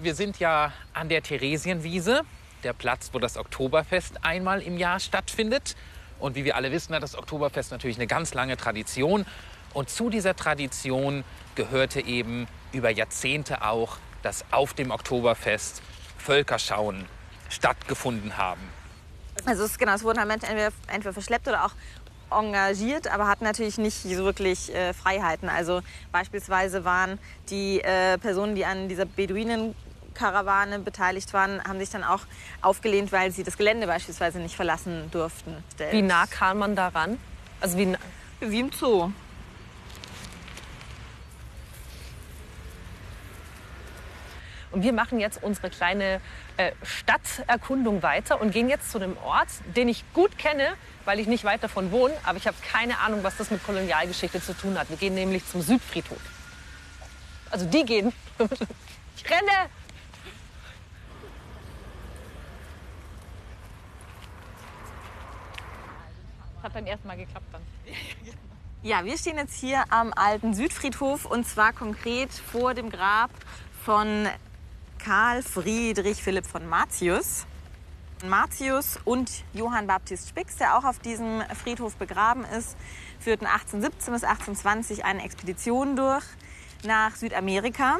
Wir 0.00 0.14
sind 0.14 0.38
ja 0.38 0.72
an 0.94 1.08
der 1.08 1.24
Theresienwiese 1.24 2.22
der 2.64 2.72
Platz, 2.72 3.10
wo 3.12 3.18
das 3.18 3.36
Oktoberfest 3.36 4.24
einmal 4.24 4.62
im 4.62 4.76
Jahr 4.76 5.00
stattfindet. 5.00 5.76
Und 6.18 6.34
wie 6.34 6.44
wir 6.44 6.56
alle 6.56 6.72
wissen, 6.72 6.94
hat 6.94 7.02
das 7.02 7.16
Oktoberfest 7.16 7.70
natürlich 7.70 7.96
eine 7.96 8.06
ganz 8.06 8.34
lange 8.34 8.56
Tradition. 8.56 9.24
Und 9.74 9.90
zu 9.90 10.10
dieser 10.10 10.34
Tradition 10.34 11.24
gehörte 11.54 12.00
eben 12.00 12.48
über 12.72 12.90
Jahrzehnte 12.90 13.62
auch, 13.62 13.98
dass 14.22 14.44
auf 14.50 14.74
dem 14.74 14.90
Oktoberfest 14.90 15.82
Völkerschauen 16.16 17.06
stattgefunden 17.48 18.36
haben. 18.36 18.60
Also 19.44 19.64
es, 19.64 19.78
genau, 19.78 19.94
es 19.94 20.02
wurden 20.02 20.18
halt 20.18 20.28
Menschen 20.28 20.48
entweder, 20.48 20.72
entweder 20.88 21.12
verschleppt 21.12 21.48
oder 21.48 21.64
auch 21.64 21.72
engagiert, 22.30 23.08
aber 23.08 23.26
hatten 23.26 23.44
natürlich 23.44 23.78
nicht 23.78 24.02
so 24.02 24.24
wirklich 24.24 24.74
äh, 24.74 24.92
Freiheiten. 24.92 25.48
Also 25.48 25.80
beispielsweise 26.12 26.84
waren 26.84 27.18
die 27.48 27.80
äh, 27.80 28.18
Personen, 28.18 28.54
die 28.54 28.64
an 28.64 28.88
dieser 28.88 29.06
Beduinen-Karawane 30.18 30.78
beteiligt 30.80 31.32
waren, 31.32 31.62
haben 31.64 31.78
sich 31.78 31.90
dann 31.90 32.04
auch 32.04 32.20
aufgelehnt, 32.60 33.12
weil 33.12 33.30
sie 33.30 33.44
das 33.44 33.56
Gelände 33.56 33.86
beispielsweise 33.86 34.38
nicht 34.38 34.56
verlassen 34.56 35.10
durften. 35.10 35.56
Wie 35.90 36.02
nah 36.02 36.26
kam 36.26 36.58
man 36.58 36.76
daran? 36.76 37.18
Also 37.60 37.78
wie, 37.78 37.96
wie 38.40 38.60
im 38.60 38.72
Zoo. 38.72 39.10
Und 44.70 44.82
wir 44.82 44.92
machen 44.92 45.18
jetzt 45.18 45.42
unsere 45.42 45.70
kleine 45.70 46.20
äh, 46.58 46.72
Stadterkundung 46.82 48.02
weiter 48.02 48.40
und 48.40 48.52
gehen 48.52 48.68
jetzt 48.68 48.90
zu 48.90 48.98
einem 48.98 49.16
Ort, 49.24 49.48
den 49.74 49.88
ich 49.88 50.04
gut 50.12 50.36
kenne, 50.36 50.74
weil 51.06 51.18
ich 51.20 51.26
nicht 51.26 51.44
weit 51.44 51.62
davon 51.62 51.90
wohne, 51.90 52.14
aber 52.24 52.36
ich 52.36 52.46
habe 52.46 52.56
keine 52.70 52.98
Ahnung, 52.98 53.20
was 53.22 53.38
das 53.38 53.50
mit 53.50 53.64
Kolonialgeschichte 53.64 54.42
zu 54.42 54.52
tun 54.52 54.78
hat. 54.78 54.90
Wir 54.90 54.98
gehen 54.98 55.14
nämlich 55.14 55.48
zum 55.48 55.62
Südfriedhof. 55.62 56.20
Also 57.50 57.64
die 57.64 57.82
gehen. 57.86 58.12
ich 59.16 59.30
renne! 59.30 59.70
Hat 66.68 66.74
beim 66.74 66.86
ersten 66.86 67.08
Mal 67.08 67.16
geklappt 67.16 67.46
dann. 67.52 67.62
Ja, 68.80 69.04
wir 69.04 69.18
stehen 69.18 69.36
jetzt 69.38 69.58
hier 69.58 69.82
am 69.88 70.12
alten 70.12 70.54
Südfriedhof 70.54 71.24
und 71.24 71.44
zwar 71.44 71.72
konkret 71.72 72.32
vor 72.32 72.74
dem 72.74 72.90
Grab 72.90 73.30
von 73.84 74.28
Karl 75.00 75.42
Friedrich 75.42 76.22
Philipp 76.22 76.46
von 76.46 76.64
Martius. 76.68 77.44
Martius 78.24 79.00
und 79.04 79.42
Johann 79.52 79.88
Baptist 79.88 80.28
Spix, 80.28 80.58
der 80.58 80.78
auch 80.78 80.84
auf 80.84 81.00
diesem 81.00 81.42
Friedhof 81.60 81.96
begraben 81.96 82.44
ist, 82.44 82.76
führten 83.18 83.46
1817 83.46 84.14
bis 84.14 84.22
1820 84.22 85.04
eine 85.04 85.24
Expedition 85.24 85.96
durch 85.96 86.24
nach 86.84 87.16
Südamerika. 87.16 87.98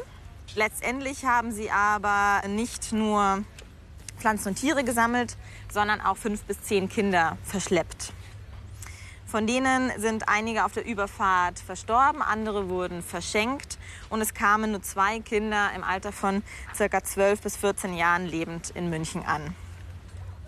Letztendlich 0.55 1.25
haben 1.25 1.51
sie 1.51 1.69
aber 1.71 2.47
nicht 2.47 2.93
nur 2.93 3.43
Pflanzen 4.17 4.49
und 4.49 4.55
Tiere 4.55 4.85
gesammelt, 4.85 5.35
sondern 5.69 5.99
auch 5.99 6.15
fünf 6.15 6.43
bis 6.43 6.61
zehn 6.61 6.87
Kinder 6.87 7.37
verschleppt. 7.43 8.13
Von 9.29 9.45
denen 9.45 9.91
sind 9.97 10.27
einige 10.27 10.65
auf 10.65 10.73
der 10.73 10.87
Überfahrt 10.87 11.59
verstorben, 11.59 12.23
andere 12.23 12.67
wurden 12.67 13.03
verschenkt 13.03 13.77
und 14.09 14.21
es 14.21 14.33
kamen 14.33 14.71
nur 14.71 14.81
zwei 14.81 15.19
Kinder 15.19 15.69
im 15.75 15.83
Alter 15.83 16.11
von 16.11 16.41
ca. 16.75 17.03
12 17.03 17.39
bis 17.39 17.55
14 17.55 17.93
Jahren 17.93 18.25
lebend 18.25 18.71
in 18.71 18.89
München 18.89 19.23
an. 19.23 19.55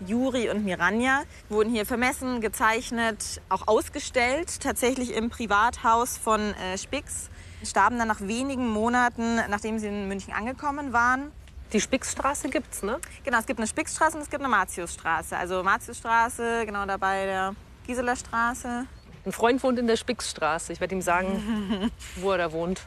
Juri 0.04 0.50
und 0.50 0.64
Miranja 0.64 1.22
wurden 1.48 1.70
hier 1.70 1.86
vermessen, 1.86 2.40
gezeichnet, 2.40 3.40
auch 3.48 3.68
ausgestellt, 3.68 4.60
tatsächlich 4.60 5.14
im 5.14 5.30
Privathaus 5.30 6.18
von 6.18 6.40
äh, 6.40 6.76
Spix. 6.76 7.30
Starben 7.64 8.00
dann 8.00 8.08
nach 8.08 8.20
wenigen 8.20 8.68
Monaten, 8.68 9.36
nachdem 9.48 9.78
sie 9.78 9.86
in 9.86 10.08
München 10.08 10.32
angekommen 10.32 10.92
waren. 10.92 11.30
Die 11.72 11.80
Spixstraße 11.80 12.48
gibt's, 12.48 12.82
ne? 12.82 12.98
Genau, 13.22 13.38
es 13.38 13.46
gibt 13.46 13.60
eine 13.60 13.68
Spixstraße 13.68 14.16
und 14.16 14.24
es 14.24 14.28
gibt 14.28 14.42
eine 14.42 14.50
Martiusstraße. 14.50 15.36
Also 15.36 15.62
Martiusstraße, 15.62 16.66
genau 16.66 16.84
dabei 16.84 17.26
der 17.26 17.54
Gisela 17.86 18.16
Straße. 18.16 18.86
Ein 19.24 19.32
Freund 19.32 19.62
wohnt 19.62 19.78
in 19.78 19.86
der 19.86 19.96
Spixstraße. 19.96 20.72
Ich 20.72 20.80
werde 20.80 20.94
ihm 20.94 21.02
sagen, 21.02 21.90
wo 22.16 22.32
er 22.32 22.38
da 22.38 22.52
wohnt. 22.52 22.82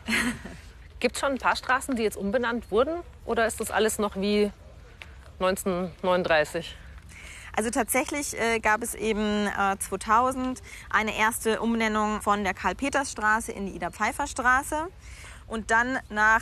Gibt 1.00 1.16
es 1.16 1.22
schon 1.22 1.34
ein 1.34 1.38
paar 1.38 1.56
Straßen, 1.56 1.96
die 1.96 2.04
jetzt 2.04 2.18
umbenannt 2.18 2.72
wurden? 2.72 3.02
Oder 3.26 3.46
ist 3.48 3.60
das 3.60 3.72
alles 3.72 4.00
noch 4.00 4.16
wie 4.16 4.52
1939? 5.40 6.76
Also 7.56 7.70
tatsächlich 7.70 8.38
äh, 8.38 8.60
gab 8.60 8.84
es 8.84 8.96
eben 8.96 9.48
äh, 9.48 9.78
2000 9.80 10.62
eine 10.90 11.18
erste 11.18 11.62
Umbenennung 11.62 12.22
von 12.22 12.44
der 12.44 12.54
Karl-Peters-Straße 12.54 13.54
in 13.54 13.66
die 13.66 13.76
Ida-Pfeiffer-Straße. 13.76 14.88
Und 15.48 15.72
dann 15.72 16.00
nach 16.10 16.42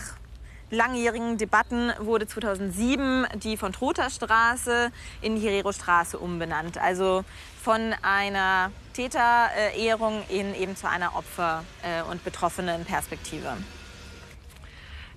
langjährigen 0.73 1.37
Debatten 1.37 1.91
wurde 1.99 2.27
2007 2.27 3.27
die 3.35 3.57
von 3.57 3.71
Trotha 3.73 4.09
Straße 4.09 4.91
in 5.21 5.35
die 5.35 5.41
Herero-Straße 5.41 6.17
umbenannt. 6.17 6.77
Also 6.77 7.23
von 7.61 7.93
einer 8.01 8.71
Täterehrung 8.93 10.23
in 10.29 10.53
eben 10.55 10.75
zu 10.75 10.89
einer 10.89 11.15
Opfer- 11.15 11.63
äh, 11.83 12.01
und 12.09 12.23
betroffenen 12.23 12.85
Perspektive. 12.85 13.55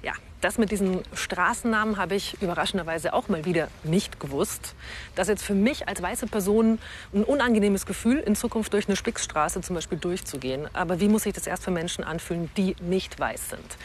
Ja, 0.03 0.13
das 0.47 0.59
mit 0.59 0.71
diesen 0.71 1.01
Straßennamen 1.13 1.97
habe 1.97 2.15
ich 2.15 2.41
überraschenderweise 2.41 3.15
auch 3.15 3.29
mal 3.29 3.45
wieder 3.45 3.67
nicht 3.83 4.21
gewusst. 4.21 4.77
Das 5.17 5.27
ist 5.27 5.31
jetzt 5.31 5.45
für 5.45 5.55
mich 5.55 5.89
als 5.89 6.01
weiße 6.01 6.29
Person 6.29 6.79
ein 7.13 7.25
unangenehmes 7.25 7.85
Gefühl, 7.85 8.19
in 8.19 8.37
Zukunft 8.37 8.73
durch 8.73 8.87
eine 8.87 8.95
Spickstraße 8.95 9.61
zum 9.61 9.75
Beispiel 9.75 9.99
durchzugehen. 9.99 10.69
Aber 10.73 11.01
wie 11.01 11.09
muss 11.09 11.25
sich 11.25 11.33
das 11.33 11.49
erst 11.49 11.65
für 11.65 11.73
Menschen 11.73 12.05
anfühlen, 12.05 12.49
die 12.57 12.77
nicht 12.81 13.19
weiß 13.19 13.51
sind? 13.51 13.77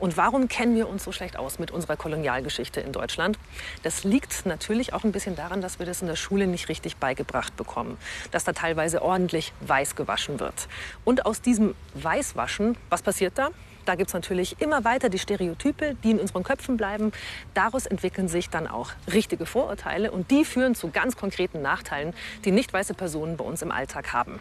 Und 0.00 0.16
warum 0.16 0.48
kennen 0.48 0.74
wir 0.74 0.88
uns 0.88 1.04
so 1.04 1.12
schlecht 1.12 1.36
aus 1.36 1.60
mit 1.60 1.70
unserer 1.70 1.96
Kolonialgeschichte 1.96 2.80
in 2.80 2.90
Deutschland? 2.90 3.38
Das 3.84 4.02
liegt 4.02 4.44
natürlich 4.44 4.94
auch 4.94 5.04
ein 5.04 5.12
bisschen 5.12 5.36
daran, 5.36 5.60
dass 5.60 5.78
wir 5.78 5.86
das 5.86 6.02
in 6.02 6.08
der 6.08 6.16
Schule 6.16 6.48
nicht 6.48 6.68
richtig 6.68 6.96
beigebracht 6.96 7.56
bekommen. 7.56 7.96
Dass 8.32 8.42
da 8.42 8.52
teilweise 8.52 9.02
ordentlich 9.02 9.52
weiß 9.60 9.94
gewaschen 9.94 10.40
wird. 10.40 10.66
Und 11.04 11.26
aus 11.26 11.42
diesem 11.42 11.76
Weißwaschen, 11.94 12.76
was 12.90 13.02
passiert 13.02 13.38
da? 13.38 13.50
Da 13.88 13.94
gibt 13.94 14.10
es 14.10 14.14
natürlich 14.14 14.60
immer 14.60 14.84
weiter 14.84 15.08
die 15.08 15.18
Stereotype, 15.18 15.96
die 16.04 16.10
in 16.10 16.20
unseren 16.20 16.42
Köpfen 16.42 16.76
bleiben. 16.76 17.10
Daraus 17.54 17.86
entwickeln 17.86 18.28
sich 18.28 18.50
dann 18.50 18.66
auch 18.66 18.90
richtige 19.10 19.46
Vorurteile 19.46 20.10
und 20.10 20.30
die 20.30 20.44
führen 20.44 20.74
zu 20.74 20.90
ganz 20.90 21.16
konkreten 21.16 21.62
Nachteilen, 21.62 22.12
die 22.44 22.50
nicht 22.50 22.70
weiße 22.70 22.92
Personen 22.92 23.38
bei 23.38 23.46
uns 23.46 23.62
im 23.62 23.72
Alltag 23.72 24.12
haben. 24.12 24.40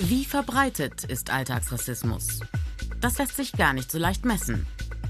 Wie 0.00 0.26
verbreitet 0.26 1.04
ist 1.04 1.32
Alltagsrassismus? 1.32 2.40
Das 3.00 3.16
lässt 3.16 3.36
sich 3.36 3.52
gar 3.52 3.72
nicht 3.72 3.90
so 3.90 3.96
leicht 3.96 4.26
messen. 4.26 4.66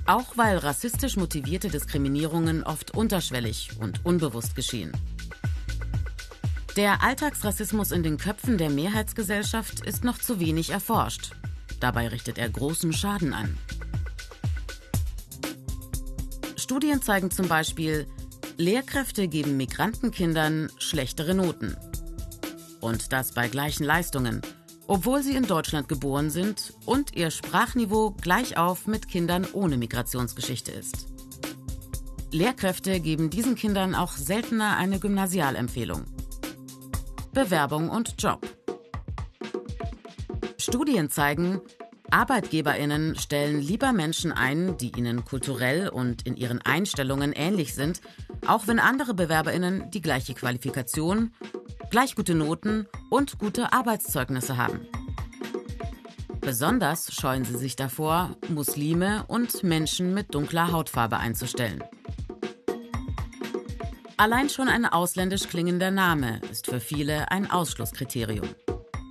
Auch 0.07 0.37
weil 0.37 0.59
rassistisch 0.59 1.17
motivierte 1.17 1.67
Diskriminierungen 1.67 2.63
oft 2.63 2.93
unterschwellig 2.93 3.71
und 3.81 4.07
unbewusst 4.07 4.55
geschehen. 4.55 4.93
Der 6.77 7.03
Alltagsrassismus 7.03 7.91
in 7.91 8.03
den 8.03 8.19
Köpfen 8.19 8.59
der 8.59 8.69
Mehrheitsgesellschaft 8.69 9.81
ist 9.87 10.05
noch 10.05 10.19
zu 10.19 10.41
wenig 10.41 10.69
erforscht. 10.69 11.31
Dabei 11.81 12.09
richtet 12.09 12.37
er 12.37 12.51
großen 12.51 12.93
Schaden 12.93 13.33
an. 13.33 13.57
Studien 16.57 17.01
zeigen 17.01 17.31
zum 17.31 17.49
Beispiel, 17.49 18.07
Lehrkräfte 18.59 19.27
geben 19.27 19.57
Migrantenkindern 19.57 20.71
schlechtere 20.77 21.35
Noten. 21.35 21.79
Und 22.83 23.11
das 23.11 23.33
bei 23.33 23.49
gleichen 23.49 23.85
Leistungen, 23.85 24.43
obwohl 24.87 25.23
sie 25.23 25.35
in 25.35 25.47
Deutschland 25.47 25.89
geboren 25.89 26.29
sind 26.29 26.75
und 26.85 27.17
ihr 27.17 27.31
Sprachniveau 27.31 28.11
gleich 28.21 28.59
auf 28.59 28.87
mit 28.87 29.09
Kindern 29.09 29.47
ohne 29.55 29.79
Migrationsgeschichte 29.79 30.73
ist. 30.73 31.07
Lehrkräfte 32.33 33.01
geben 33.01 33.31
diesen 33.31 33.55
Kindern 33.55 33.95
auch 33.95 34.13
seltener 34.13 34.77
eine 34.77 34.99
Gymnasialempfehlung. 34.99 36.16
Bewerbung 37.37 37.91
und 37.91 38.15
Job. 38.17 38.49
Studien 40.57 41.11
zeigen, 41.11 41.61
Arbeitgeberinnen 42.11 43.15
stellen 43.17 43.61
lieber 43.61 43.93
Menschen 43.93 44.33
ein, 44.33 44.79
die 44.79 44.93
ihnen 44.97 45.23
kulturell 45.27 45.91
und 45.91 46.27
in 46.27 46.39
ihren 46.39 46.63
Einstellungen 46.63 47.35
ähnlich 47.35 47.75
sind, 47.75 48.01
auch 48.47 48.67
wenn 48.69 48.79
andere 48.79 49.13
Bewerberinnen 49.13 49.91
die 49.91 50.01
gleiche 50.01 50.33
Qualifikation, 50.33 51.35
gleich 51.91 52.15
gute 52.15 52.35
Noten 52.35 52.87
und 53.11 53.39
gute 53.39 53.71
Arbeitszeugnisse 53.71 54.57
haben. 54.57 54.87
Besonders 56.41 57.13
scheuen 57.13 57.45
sie 57.45 57.59
sich 57.59 57.77
davor, 57.77 58.35
Muslime 58.49 59.27
und 59.29 59.63
Menschen 59.63 60.15
mit 60.15 60.35
dunkler 60.35 60.73
Hautfarbe 60.73 61.19
einzustellen. 61.19 61.85
Allein 64.19 64.49
schon 64.49 64.69
ein 64.69 64.87
ausländisch 64.87 65.47
klingender 65.47 65.91
Name 65.91 66.41
ist 66.51 66.67
für 66.67 66.81
viele 66.81 67.31
ein 67.31 67.51
Ausschlusskriterium. 67.51 68.49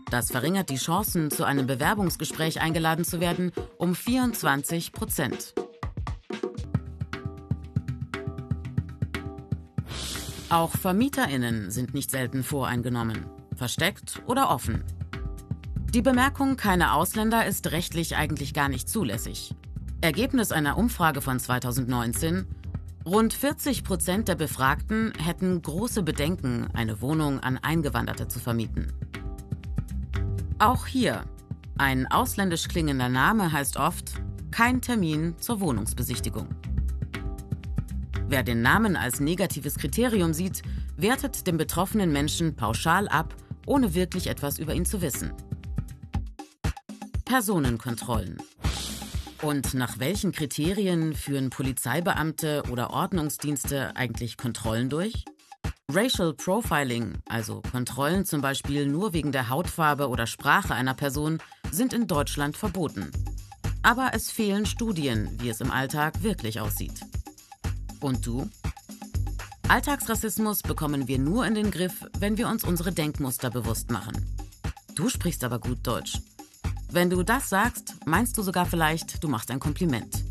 Das 0.09 0.31
verringert 0.31 0.71
die 0.71 0.77
Chancen, 0.77 1.29
zu 1.29 1.43
einem 1.43 1.67
Bewerbungsgespräch 1.67 2.59
eingeladen 2.59 3.05
zu 3.05 3.19
werden, 3.19 3.51
um 3.77 3.93
24 3.93 4.93
Prozent. 4.93 5.53
Auch 10.49 10.71
VermieterInnen 10.71 11.69
sind 11.69 11.93
nicht 11.93 12.09
selten 12.09 12.43
voreingenommen, 12.43 13.27
versteckt 13.55 14.23
oder 14.25 14.49
offen. 14.49 14.83
Die 15.93 16.01
Bemerkung 16.01 16.57
keine 16.57 16.93
Ausländer 16.93 17.45
ist 17.45 17.71
rechtlich 17.71 18.15
eigentlich 18.15 18.55
gar 18.55 18.69
nicht 18.69 18.89
zulässig. 18.89 19.53
Ergebnis 20.01 20.51
einer 20.51 20.77
Umfrage 20.77 21.21
von 21.21 21.39
2019 21.39 22.47
Rund 23.05 23.35
40 23.35 23.83
Prozent 23.83 24.27
der 24.27 24.33
Befragten 24.33 25.13
hätten 25.21 25.61
große 25.61 26.01
Bedenken, 26.01 26.67
eine 26.73 27.01
Wohnung 27.01 27.39
an 27.39 27.59
Eingewanderte 27.59 28.27
zu 28.27 28.39
vermieten. 28.39 28.91
Auch 30.57 30.87
hier, 30.87 31.23
ein 31.77 32.07
ausländisch 32.07 32.67
klingender 32.67 33.09
Name 33.09 33.51
heißt 33.51 33.77
oft 33.77 34.13
kein 34.49 34.81
Termin 34.81 35.35
zur 35.37 35.59
Wohnungsbesichtigung. 35.59 36.47
Wer 38.27 38.41
den 38.41 38.63
Namen 38.63 38.95
als 38.95 39.19
negatives 39.19 39.75
Kriterium 39.75 40.33
sieht, 40.33 40.63
wertet 40.97 41.45
den 41.45 41.57
betroffenen 41.57 42.11
Menschen 42.11 42.55
pauschal 42.55 43.07
ab, 43.07 43.35
ohne 43.67 43.93
wirklich 43.93 44.25
etwas 44.25 44.57
über 44.57 44.73
ihn 44.73 44.85
zu 44.85 45.03
wissen. 45.03 45.31
Personenkontrollen. 47.25 48.37
Und 49.41 49.73
nach 49.73 49.99
welchen 49.99 50.31
Kriterien 50.31 51.13
führen 51.13 51.49
Polizeibeamte 51.49 52.63
oder 52.71 52.91
Ordnungsdienste 52.91 53.95
eigentlich 53.95 54.37
Kontrollen 54.37 54.89
durch? 54.89 55.25
Racial 55.91 56.33
Profiling, 56.33 57.19
also 57.27 57.61
Kontrollen 57.71 58.25
zum 58.25 58.41
Beispiel 58.41 58.87
nur 58.87 59.13
wegen 59.13 59.31
der 59.31 59.49
Hautfarbe 59.49 60.09
oder 60.09 60.25
Sprache 60.25 60.73
einer 60.73 60.95
Person, 60.95 61.37
sind 61.71 61.93
in 61.93 62.07
Deutschland 62.07 62.57
verboten. 62.57 63.11
Aber 63.83 64.11
es 64.13 64.31
fehlen 64.31 64.65
Studien, 64.65 65.29
wie 65.39 65.49
es 65.49 65.61
im 65.61 65.69
Alltag 65.69 66.23
wirklich 66.23 66.59
aussieht. 66.59 67.01
Und 67.99 68.25
du? 68.25 68.49
Alltagsrassismus 69.67 70.63
bekommen 70.63 71.07
wir 71.07 71.19
nur 71.19 71.45
in 71.45 71.53
den 71.53 71.69
Griff, 71.69 72.05
wenn 72.19 72.37
wir 72.37 72.47
uns 72.47 72.63
unsere 72.63 72.91
Denkmuster 72.91 73.51
bewusst 73.51 73.91
machen. 73.91 74.13
Du 74.95 75.09
sprichst 75.09 75.43
aber 75.43 75.59
gut 75.59 75.79
Deutsch. 75.83 76.19
Wenn 76.95 77.09
du 77.09 77.23
das 77.23 77.49
sagst, 77.49 77.95
meinst 78.05 78.37
du 78.37 78.41
sogar 78.41 78.65
vielleicht, 78.65 79.21
du 79.21 79.27
machst 79.27 79.51
ein 79.51 79.59
Kompliment. 79.59 80.23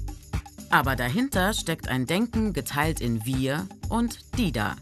Aber 0.71 0.97
dahinter 0.97 1.53
steckt 1.53 1.89
ein 1.89 2.07
Denken 2.07 2.55
geteilt 2.55 3.03
in 3.03 3.27
wir 3.27 3.69
und 3.91 4.21
die 4.39 4.51
da. 4.51 4.77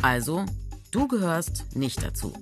Also, 0.00 0.46
du 0.90 1.06
gehörst 1.06 1.76
nicht 1.76 2.02
dazu. 2.02 2.32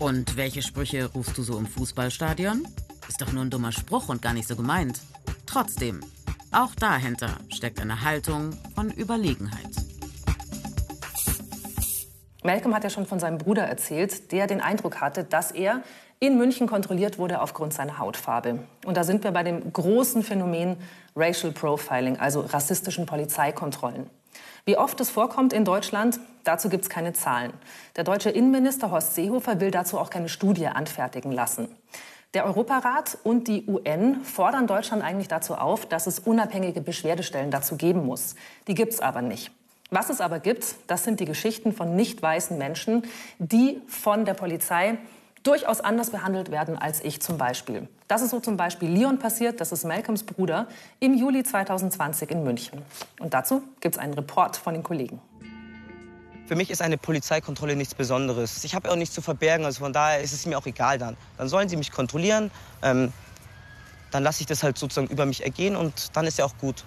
Und 0.00 0.36
welche 0.36 0.62
Sprüche 0.62 1.04
rufst 1.06 1.38
du 1.38 1.44
so 1.44 1.56
im 1.56 1.66
Fußballstadion? 1.66 2.66
Ist 3.08 3.20
doch 3.20 3.30
nur 3.30 3.44
ein 3.44 3.50
dummer 3.50 3.70
Spruch 3.70 4.08
und 4.08 4.20
gar 4.20 4.32
nicht 4.32 4.48
so 4.48 4.56
gemeint. 4.56 5.00
Trotzdem, 5.46 6.00
auch 6.50 6.74
dahinter 6.74 7.36
steckt 7.50 7.78
eine 7.78 8.02
Haltung 8.02 8.50
von 8.74 8.90
Überlegenheit. 8.90 9.70
Malcolm 12.42 12.74
hat 12.74 12.82
ja 12.82 12.90
schon 12.90 13.06
von 13.06 13.20
seinem 13.20 13.38
Bruder 13.38 13.62
erzählt, 13.62 14.32
der 14.32 14.48
den 14.48 14.60
Eindruck 14.60 15.00
hatte, 15.00 15.22
dass 15.22 15.52
er 15.52 15.84
in 16.20 16.36
München 16.36 16.66
kontrolliert 16.66 17.18
wurde 17.18 17.40
aufgrund 17.40 17.72
seiner 17.72 17.98
Hautfarbe. 17.98 18.60
Und 18.84 18.96
da 18.96 19.04
sind 19.04 19.24
wir 19.24 19.30
bei 19.30 19.42
dem 19.42 19.72
großen 19.72 20.22
Phänomen 20.22 20.76
Racial 21.14 21.52
Profiling, 21.52 22.18
also 22.18 22.40
rassistischen 22.40 23.06
Polizeikontrollen. 23.06 24.10
Wie 24.64 24.76
oft 24.76 25.00
es 25.00 25.10
vorkommt 25.10 25.52
in 25.52 25.64
Deutschland, 25.64 26.20
dazu 26.44 26.68
gibt 26.68 26.84
es 26.84 26.90
keine 26.90 27.12
Zahlen. 27.12 27.52
Der 27.96 28.04
deutsche 28.04 28.30
Innenminister 28.30 28.90
Horst 28.90 29.14
Seehofer 29.14 29.60
will 29.60 29.70
dazu 29.70 29.98
auch 29.98 30.10
keine 30.10 30.28
Studie 30.28 30.66
anfertigen 30.66 31.32
lassen. 31.32 31.68
Der 32.34 32.44
Europarat 32.44 33.16
und 33.24 33.48
die 33.48 33.66
UN 33.66 34.22
fordern 34.22 34.66
Deutschland 34.66 35.02
eigentlich 35.02 35.28
dazu 35.28 35.54
auf, 35.54 35.86
dass 35.86 36.06
es 36.06 36.18
unabhängige 36.18 36.82
Beschwerdestellen 36.82 37.50
dazu 37.50 37.76
geben 37.76 38.04
muss. 38.04 38.34
Die 38.66 38.74
gibt 38.74 38.92
es 38.92 39.00
aber 39.00 39.22
nicht. 39.22 39.50
Was 39.90 40.10
es 40.10 40.20
aber 40.20 40.38
gibt, 40.38 40.74
das 40.86 41.04
sind 41.04 41.20
die 41.20 41.24
Geschichten 41.24 41.72
von 41.72 41.96
nicht 41.96 42.20
weißen 42.20 42.58
Menschen, 42.58 43.04
die 43.38 43.80
von 43.86 44.26
der 44.26 44.34
Polizei 44.34 44.98
durchaus 45.42 45.80
anders 45.80 46.10
behandelt 46.10 46.50
werden 46.50 46.76
als 46.76 47.02
ich 47.02 47.20
zum 47.20 47.38
Beispiel. 47.38 47.88
Das 48.06 48.22
ist 48.22 48.30
so 48.30 48.40
zum 48.40 48.56
Beispiel 48.56 48.88
Leon 48.88 49.18
passiert, 49.18 49.60
das 49.60 49.72
ist 49.72 49.84
Malcolms 49.84 50.22
Bruder, 50.22 50.66
im 51.00 51.14
Juli 51.14 51.42
2020 51.42 52.30
in 52.30 52.44
München. 52.44 52.82
Und 53.20 53.34
dazu 53.34 53.62
gibt 53.80 53.96
es 53.96 53.98
einen 54.00 54.14
Report 54.14 54.56
von 54.56 54.74
den 54.74 54.82
Kollegen. 54.82 55.20
Für 56.46 56.56
mich 56.56 56.70
ist 56.70 56.80
eine 56.80 56.96
Polizeikontrolle 56.96 57.76
nichts 57.76 57.94
Besonderes. 57.94 58.64
Ich 58.64 58.74
habe 58.74 58.90
auch 58.90 58.96
nichts 58.96 59.14
zu 59.14 59.20
verbergen, 59.20 59.66
also 59.66 59.80
von 59.80 59.92
daher 59.92 60.22
ist 60.22 60.32
es 60.32 60.46
mir 60.46 60.56
auch 60.56 60.64
egal 60.64 60.96
dann. 60.96 61.16
Dann 61.36 61.48
sollen 61.48 61.68
sie 61.68 61.76
mich 61.76 61.90
kontrollieren, 61.90 62.50
ähm, 62.82 63.12
dann 64.10 64.22
lasse 64.22 64.40
ich 64.40 64.46
das 64.46 64.62
halt 64.62 64.78
sozusagen 64.78 65.08
über 65.08 65.26
mich 65.26 65.44
ergehen 65.44 65.76
und 65.76 66.16
dann 66.16 66.26
ist 66.26 66.38
ja 66.38 66.46
auch 66.46 66.56
gut. 66.56 66.84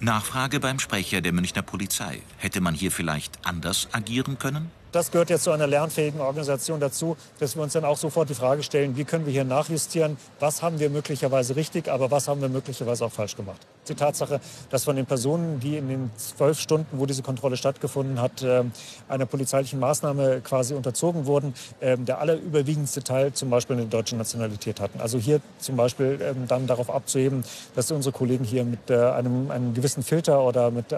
Nachfrage 0.00 0.60
beim 0.60 0.78
Sprecher 0.78 1.20
der 1.20 1.32
Münchner 1.32 1.62
Polizei. 1.62 2.22
Hätte 2.38 2.60
man 2.60 2.74
hier 2.74 2.90
vielleicht 2.90 3.38
anders 3.44 3.88
agieren 3.92 4.38
können? 4.38 4.70
Das 4.92 5.10
gehört 5.10 5.28
jetzt 5.28 5.44
zu 5.44 5.50
einer 5.50 5.66
lernfähigen 5.66 6.20
Organisation 6.20 6.80
dazu, 6.80 7.16
dass 7.38 7.56
wir 7.56 7.62
uns 7.62 7.74
dann 7.74 7.84
auch 7.84 7.98
sofort 7.98 8.30
die 8.30 8.34
Frage 8.34 8.62
stellen, 8.62 8.96
wie 8.96 9.04
können 9.04 9.26
wir 9.26 9.32
hier 9.32 9.44
nachjustieren, 9.44 10.16
was 10.40 10.62
haben 10.62 10.80
wir 10.80 10.88
möglicherweise 10.88 11.56
richtig, 11.56 11.88
aber 11.88 12.10
was 12.10 12.26
haben 12.28 12.40
wir 12.40 12.48
möglicherweise 12.48 13.04
auch 13.04 13.12
falsch 13.12 13.36
gemacht. 13.36 13.60
Die 13.88 13.94
Tatsache, 13.94 14.40
dass 14.70 14.84
von 14.84 14.96
den 14.96 15.06
Personen, 15.06 15.60
die 15.60 15.76
in 15.76 15.88
den 15.88 16.10
zwölf 16.16 16.60
Stunden, 16.60 16.98
wo 16.98 17.06
diese 17.06 17.22
Kontrolle 17.22 17.56
stattgefunden 17.56 18.20
hat, 18.20 18.42
ähm, 18.42 18.72
einer 19.08 19.26
polizeilichen 19.26 19.80
Maßnahme 19.80 20.40
quasi 20.42 20.74
unterzogen 20.74 21.26
wurden, 21.26 21.54
ähm, 21.80 22.04
der 22.04 22.20
allerüberwiegendste 22.20 23.02
Teil 23.02 23.32
zum 23.32 23.50
Beispiel 23.50 23.76
eine 23.76 23.86
deutsche 23.86 24.16
Nationalität 24.16 24.80
hatten. 24.80 25.00
Also 25.00 25.18
hier 25.18 25.40
zum 25.58 25.76
Beispiel 25.76 26.20
ähm, 26.22 26.46
dann 26.46 26.66
darauf 26.66 26.90
abzuheben, 26.90 27.44
dass 27.74 27.90
unsere 27.90 28.12
Kollegen 28.12 28.44
hier 28.44 28.64
mit 28.64 28.90
äh, 28.90 28.96
einem, 28.96 29.50
einem 29.50 29.74
gewissen 29.74 30.02
Filter 30.02 30.42
oder 30.42 30.70
mit 30.70 30.92
äh, 30.92 30.96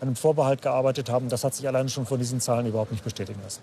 einem 0.00 0.16
Vorbehalt 0.16 0.62
gearbeitet 0.62 1.10
haben, 1.10 1.28
das 1.28 1.44
hat 1.44 1.54
sich 1.54 1.66
alleine 1.66 1.88
schon 1.88 2.06
von 2.06 2.18
diesen 2.18 2.40
Zahlen 2.40 2.66
überhaupt 2.66 2.92
nicht 2.92 3.04
bestätigen 3.04 3.40
lassen. 3.42 3.60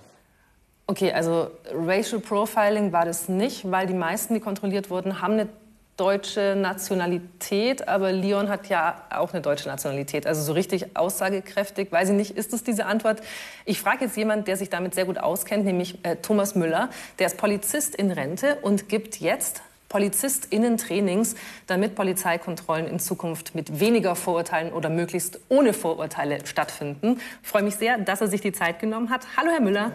Okay, 0.87 1.11
also 1.11 1.51
Racial 1.73 2.21
Profiling 2.21 2.93
war 2.93 3.03
das 3.03 3.27
nicht, 3.27 3.69
weil 3.69 3.87
die 3.87 3.93
meisten, 3.93 4.33
die 4.33 4.39
kontrolliert 4.39 4.89
wurden, 4.89 5.21
haben 5.21 5.33
eine 5.33 5.49
deutsche 5.97 6.55
Nationalität, 6.55 7.87
aber 7.87 8.11
Leon 8.11 8.49
hat 8.49 8.69
ja 8.69 9.03
auch 9.09 9.33
eine 9.33 9.41
deutsche 9.41 9.67
Nationalität. 9.67 10.27
Also 10.27 10.43
so 10.43 10.53
richtig 10.53 10.95
aussagekräftig, 10.95 11.91
weiß 11.91 12.09
ich 12.09 12.15
nicht, 12.15 12.37
ist 12.37 12.53
das 12.53 12.63
diese 12.63 12.85
Antwort? 12.85 13.21
Ich 13.65 13.81
frage 13.81 14.05
jetzt 14.05 14.15
jemanden, 14.15 14.45
der 14.45 14.57
sich 14.57 14.69
damit 14.69 14.93
sehr 14.93 15.05
gut 15.05 15.17
auskennt, 15.17 15.65
nämlich 15.65 15.97
äh, 16.03 16.17
Thomas 16.17 16.55
Müller. 16.55 16.89
Der 17.17 17.27
ist 17.27 17.37
Polizist 17.37 17.95
in 17.95 18.11
Rente 18.11 18.59
und 18.61 18.89
gibt 18.89 19.19
jetzt 19.19 19.63
PolizistInnen-Trainings, 19.89 21.35
damit 21.65 21.95
Polizeikontrollen 21.95 22.87
in 22.87 22.99
Zukunft 22.99 23.55
mit 23.55 23.79
weniger 23.79 24.15
Vorurteilen 24.15 24.73
oder 24.73 24.89
möglichst 24.89 25.39
ohne 25.49 25.73
Vorurteile 25.73 26.45
stattfinden. 26.45 27.19
Ich 27.41 27.47
freue 27.47 27.63
mich 27.63 27.75
sehr, 27.75 27.97
dass 27.97 28.21
er 28.21 28.27
sich 28.27 28.41
die 28.41 28.51
Zeit 28.51 28.79
genommen 28.79 29.09
hat. 29.09 29.25
Hallo, 29.35 29.49
Herr 29.49 29.61
Müller. 29.61 29.93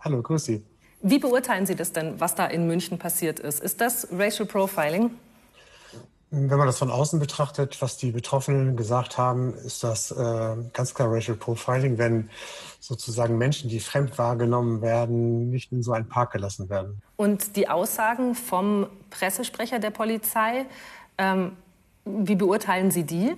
Hallo, 0.00 0.20
grüß 0.20 0.44
Sie. 0.44 0.64
Wie 1.06 1.18
beurteilen 1.18 1.66
Sie 1.66 1.74
das 1.74 1.92
denn, 1.92 2.18
was 2.18 2.34
da 2.34 2.46
in 2.46 2.66
München 2.66 2.98
passiert 2.98 3.38
ist? 3.38 3.60
Ist 3.60 3.82
das 3.82 4.08
Racial 4.10 4.48
Profiling? 4.48 5.10
Wenn 6.30 6.56
man 6.56 6.66
das 6.66 6.78
von 6.78 6.90
außen 6.90 7.20
betrachtet, 7.20 7.82
was 7.82 7.98
die 7.98 8.10
Betroffenen 8.10 8.74
gesagt 8.74 9.18
haben, 9.18 9.52
ist 9.52 9.84
das 9.84 10.10
äh, 10.12 10.56
ganz 10.72 10.94
klar 10.94 11.12
Racial 11.12 11.36
Profiling, 11.36 11.98
wenn 11.98 12.30
sozusagen 12.80 13.36
Menschen, 13.36 13.68
die 13.68 13.80
fremd 13.80 14.16
wahrgenommen 14.16 14.80
werden, 14.80 15.50
nicht 15.50 15.72
in 15.72 15.82
so 15.82 15.92
einen 15.92 16.08
Park 16.08 16.32
gelassen 16.32 16.70
werden. 16.70 17.02
Und 17.16 17.54
die 17.56 17.68
Aussagen 17.68 18.34
vom 18.34 18.86
Pressesprecher 19.10 19.80
der 19.80 19.90
Polizei, 19.90 20.64
ähm, 21.18 21.52
wie 22.06 22.34
beurteilen 22.34 22.90
Sie 22.90 23.04
die? 23.04 23.36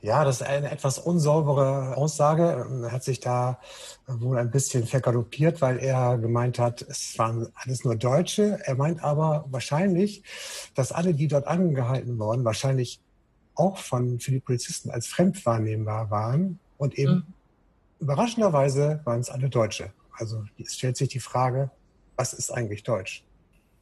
Ja, 0.00 0.24
das 0.24 0.40
ist 0.40 0.46
eine 0.46 0.70
etwas 0.70 0.98
unsaubere 0.98 1.96
Aussage. 1.96 2.66
Er 2.84 2.92
hat 2.92 3.02
sich 3.02 3.18
da 3.18 3.58
wohl 4.06 4.38
ein 4.38 4.50
bisschen 4.50 4.86
vergaloppiert, 4.86 5.60
weil 5.60 5.78
er 5.78 6.18
gemeint 6.18 6.58
hat, 6.58 6.82
es 6.82 7.18
waren 7.18 7.48
alles 7.54 7.84
nur 7.84 7.96
Deutsche. 7.96 8.60
Er 8.64 8.76
meint 8.76 9.02
aber 9.02 9.46
wahrscheinlich, 9.50 10.22
dass 10.74 10.92
alle, 10.92 11.14
die 11.14 11.26
dort 11.26 11.48
angehalten 11.48 12.18
wurden, 12.18 12.44
wahrscheinlich 12.44 13.00
auch 13.56 13.76
von, 13.78 14.20
für 14.20 14.30
die 14.30 14.40
Polizisten 14.40 14.90
als 14.90 15.08
fremd 15.08 15.44
wahrnehmbar 15.44 16.10
waren. 16.10 16.60
Und 16.76 16.96
eben 16.96 17.14
mhm. 17.14 17.24
überraschenderweise 17.98 19.00
waren 19.04 19.20
es 19.20 19.30
alle 19.30 19.48
Deutsche. 19.48 19.92
Also 20.12 20.44
es 20.58 20.74
stellt 20.74 20.96
sich 20.96 21.08
die 21.08 21.20
Frage, 21.20 21.70
was 22.16 22.32
ist 22.32 22.52
eigentlich 22.52 22.84
Deutsch? 22.84 23.24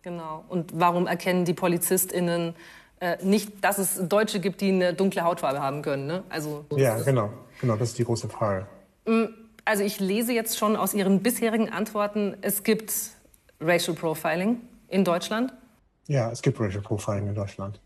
Genau. 0.02 0.44
Und 0.48 0.72
warum 0.74 1.06
erkennen 1.06 1.44
die 1.44 1.54
PolizistInnen 1.54 2.54
äh, 3.00 3.16
nicht, 3.22 3.62
dass 3.62 3.78
es 3.78 4.08
Deutsche 4.08 4.40
gibt, 4.40 4.60
die 4.60 4.70
eine 4.70 4.94
dunkle 4.94 5.22
Hautfarbe 5.22 5.60
haben 5.60 5.82
können. 5.82 6.06
Ne? 6.06 6.24
Also, 6.28 6.64
ja, 6.76 6.98
genau. 7.02 7.30
genau, 7.60 7.76
das 7.76 7.90
ist 7.90 7.98
die 7.98 8.04
große 8.04 8.28
Frage. 8.28 8.66
Mm, 9.06 9.26
also 9.64 9.82
ich 9.82 10.00
lese 10.00 10.32
jetzt 10.32 10.58
schon 10.58 10.76
aus 10.76 10.94
Ihren 10.94 11.22
bisherigen 11.22 11.68
Antworten, 11.68 12.36
es 12.40 12.62
gibt 12.62 12.92
Racial 13.60 13.96
Profiling 13.96 14.60
in 14.88 15.04
Deutschland. 15.04 15.52
Ja, 16.06 16.30
es 16.30 16.40
gibt 16.40 16.58
Racial 16.60 16.82
Profiling 16.82 17.28
in 17.28 17.34
Deutschland. 17.34 17.80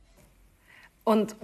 Und 1.04 1.34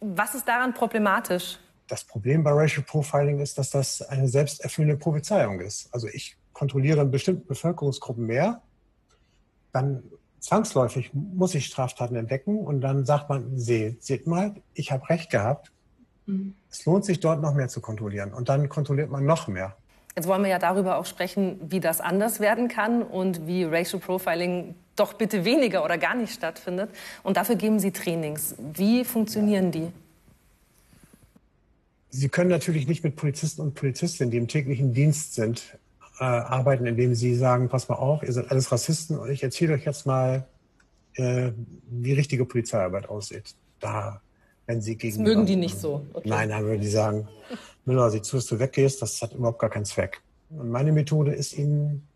was 0.00 0.34
ist 0.34 0.46
daran 0.46 0.74
problematisch? 0.74 1.58
Das 1.88 2.04
Problem 2.04 2.44
bei 2.44 2.50
Racial 2.52 2.84
Profiling 2.84 3.40
ist, 3.40 3.58
dass 3.58 3.70
das 3.70 4.02
eine 4.02 4.28
selbsterfüllende 4.28 4.96
Prophezeiung 4.96 5.60
ist. 5.60 5.88
Also 5.92 6.08
ich 6.08 6.36
kontrolliere 6.52 7.04
bestimmte 7.04 7.46
Bevölkerungsgruppen 7.46 8.26
mehr, 8.26 8.62
dann 9.72 10.02
zwangsläufig 10.40 11.10
muss 11.12 11.54
ich 11.54 11.66
Straftaten 11.66 12.16
entdecken 12.16 12.58
und 12.58 12.80
dann 12.80 13.04
sagt 13.04 13.28
man, 13.28 13.58
seht, 13.58 14.04
seht 14.04 14.26
mal, 14.26 14.54
ich 14.74 14.92
habe 14.92 15.08
recht 15.08 15.30
gehabt. 15.30 15.72
Mhm. 16.26 16.54
Es 16.70 16.84
lohnt 16.84 17.04
sich 17.04 17.20
dort 17.20 17.40
noch 17.40 17.54
mehr 17.54 17.68
zu 17.68 17.80
kontrollieren 17.80 18.32
und 18.32 18.48
dann 18.48 18.68
kontrolliert 18.68 19.10
man 19.10 19.24
noch 19.24 19.48
mehr. 19.48 19.76
Jetzt 20.16 20.28
wollen 20.28 20.42
wir 20.42 20.48
ja 20.48 20.58
darüber 20.58 20.96
auch 20.96 21.04
sprechen, 21.04 21.60
wie 21.68 21.80
das 21.80 22.00
anders 22.00 22.40
werden 22.40 22.68
kann 22.68 23.02
und 23.02 23.46
wie 23.46 23.64
Racial 23.64 24.00
Profiling 24.00 24.74
doch 24.96 25.12
bitte 25.12 25.44
weniger 25.44 25.84
oder 25.84 25.98
gar 25.98 26.14
nicht 26.14 26.32
stattfindet. 26.32 26.90
Und 27.22 27.36
dafür 27.36 27.56
geben 27.56 27.78
Sie 27.78 27.90
Trainings. 27.90 28.54
Wie 28.58 29.04
funktionieren 29.04 29.70
die? 29.70 29.88
Sie 32.08 32.30
können 32.30 32.48
natürlich 32.48 32.88
nicht 32.88 33.04
mit 33.04 33.14
Polizisten 33.14 33.60
und 33.60 33.74
Polizistinnen, 33.74 34.30
die 34.30 34.38
im 34.38 34.48
täglichen 34.48 34.94
Dienst 34.94 35.34
sind, 35.34 35.76
äh, 36.18 36.24
arbeiten, 36.24 36.86
indem 36.86 37.14
sie 37.14 37.34
sagen, 37.34 37.68
pass 37.68 37.88
mal 37.88 37.96
auf, 37.96 38.22
ihr 38.22 38.32
seid 38.32 38.50
alles 38.50 38.72
Rassisten 38.72 39.18
und 39.18 39.30
ich 39.30 39.42
erzähle 39.42 39.74
euch 39.74 39.84
jetzt 39.84 40.06
mal, 40.06 40.46
äh, 41.14 41.52
wie 41.90 42.12
richtige 42.12 42.44
Polizeiarbeit 42.44 43.08
aussieht. 43.08 43.54
Da 43.80 44.20
wenn 44.66 44.80
sie 44.80 44.96
gegen. 44.96 45.16
Das 45.16 45.24
mögen 45.24 45.46
die 45.46 45.56
nicht 45.56 45.78
so. 45.78 46.04
Okay. 46.12 46.28
Nein, 46.28 46.50
dann 46.50 46.64
würden 46.64 46.80
die 46.80 46.88
sagen, 46.88 47.28
Müller, 47.84 48.10
sieh 48.10 48.22
zu, 48.22 48.36
dass 48.36 48.46
du 48.46 48.58
weggehst, 48.58 49.00
das 49.00 49.22
hat 49.22 49.32
überhaupt 49.32 49.58
gar 49.58 49.70
keinen 49.70 49.84
Zweck. 49.84 50.20
Und 50.50 50.70
meine 50.70 50.92
Methode 50.92 51.32
ist 51.32 51.56
ihnen 51.56 52.06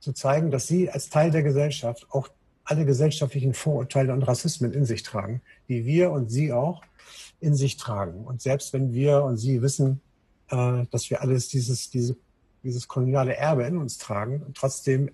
zu 0.00 0.12
zeigen, 0.12 0.50
dass 0.50 0.66
sie 0.66 0.90
als 0.90 1.08
Teil 1.08 1.30
der 1.30 1.42
Gesellschaft 1.42 2.06
auch 2.10 2.28
alle 2.64 2.84
gesellschaftlichen 2.84 3.54
Vorurteile 3.54 4.12
und 4.12 4.22
Rassismen 4.22 4.72
in 4.72 4.84
sich 4.84 5.02
tragen, 5.02 5.40
die 5.68 5.86
wir 5.86 6.10
und 6.10 6.30
sie 6.30 6.52
auch 6.52 6.82
in 7.40 7.54
sich 7.54 7.76
tragen. 7.76 8.24
Und 8.26 8.42
selbst 8.42 8.72
wenn 8.72 8.92
wir 8.92 9.22
und 9.22 9.38
sie 9.38 9.62
wissen, 9.62 10.00
äh, 10.50 10.84
dass 10.90 11.08
wir 11.08 11.22
alles 11.22 11.48
dieses, 11.48 11.88
diese, 11.90 12.16
dieses 12.68 12.86
koloniale 12.88 13.36
Erbe 13.36 13.64
in 13.64 13.78
uns 13.78 13.98
tragen, 13.98 14.52
trotzdem 14.54 15.10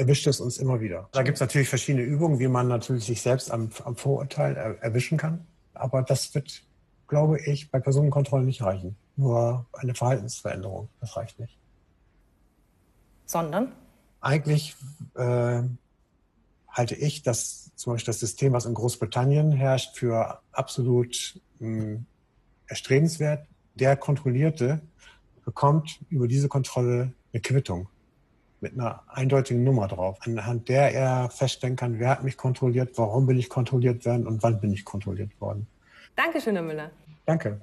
erwischt 0.00 0.26
es 0.26 0.40
uns 0.40 0.58
immer 0.58 0.80
wieder. 0.80 1.08
Da 1.12 1.22
gibt 1.22 1.36
es 1.36 1.40
natürlich 1.40 1.68
verschiedene 1.68 2.04
Übungen, 2.04 2.38
wie 2.38 2.48
man 2.48 2.68
natürlich 2.68 3.04
sich 3.04 3.20
selbst 3.20 3.50
am, 3.50 3.70
am 3.84 3.96
Vorurteil 3.96 4.56
er, 4.56 4.82
erwischen 4.82 5.18
kann. 5.18 5.46
Aber 5.74 6.02
das 6.02 6.34
wird, 6.34 6.62
glaube 7.06 7.38
ich, 7.40 7.70
bei 7.70 7.80
Personenkontrollen 7.80 8.46
nicht 8.46 8.62
reichen. 8.62 8.96
Nur 9.16 9.66
eine 9.72 9.94
Verhaltensveränderung, 9.94 10.88
das 11.00 11.16
reicht 11.16 11.38
nicht. 11.38 11.56
Sondern? 13.26 13.72
Eigentlich 14.22 14.74
äh, 15.14 15.62
halte 16.68 16.94
ich 16.94 17.22
das 17.22 17.70
zum 17.76 17.92
Beispiel 17.92 18.12
das 18.12 18.20
System, 18.20 18.52
was 18.52 18.66
in 18.66 18.74
Großbritannien 18.74 19.52
herrscht, 19.52 19.96
für 19.96 20.40
absolut 20.52 21.40
mh, 21.58 21.82
hm, 21.82 22.06
erstrebenswert. 22.66 23.46
Der 23.74 23.96
Kontrollierte 23.96 24.80
bekommt 25.44 26.00
über 26.10 26.28
diese 26.28 26.48
Kontrolle 26.48 27.12
eine 27.32 27.40
Quittung 27.40 27.88
mit 28.60 28.74
einer 28.74 29.02
eindeutigen 29.08 29.64
Nummer 29.64 29.88
drauf, 29.88 30.18
anhand 30.20 30.68
der 30.68 30.92
er 30.94 31.30
feststellen 31.30 31.76
kann, 31.76 31.98
wer 31.98 32.10
hat 32.10 32.24
mich 32.24 32.36
kontrolliert, 32.36 32.96
warum 32.96 33.26
bin 33.26 33.38
ich 33.38 33.48
kontrolliert 33.48 34.04
worden 34.04 34.26
und 34.26 34.42
wann 34.42 34.60
bin 34.60 34.72
ich 34.72 34.84
kontrolliert 34.84 35.30
worden. 35.40 35.66
Dankeschön, 36.14 36.54
Herr 36.54 36.64
Müller. 36.64 36.90
Danke. 37.24 37.60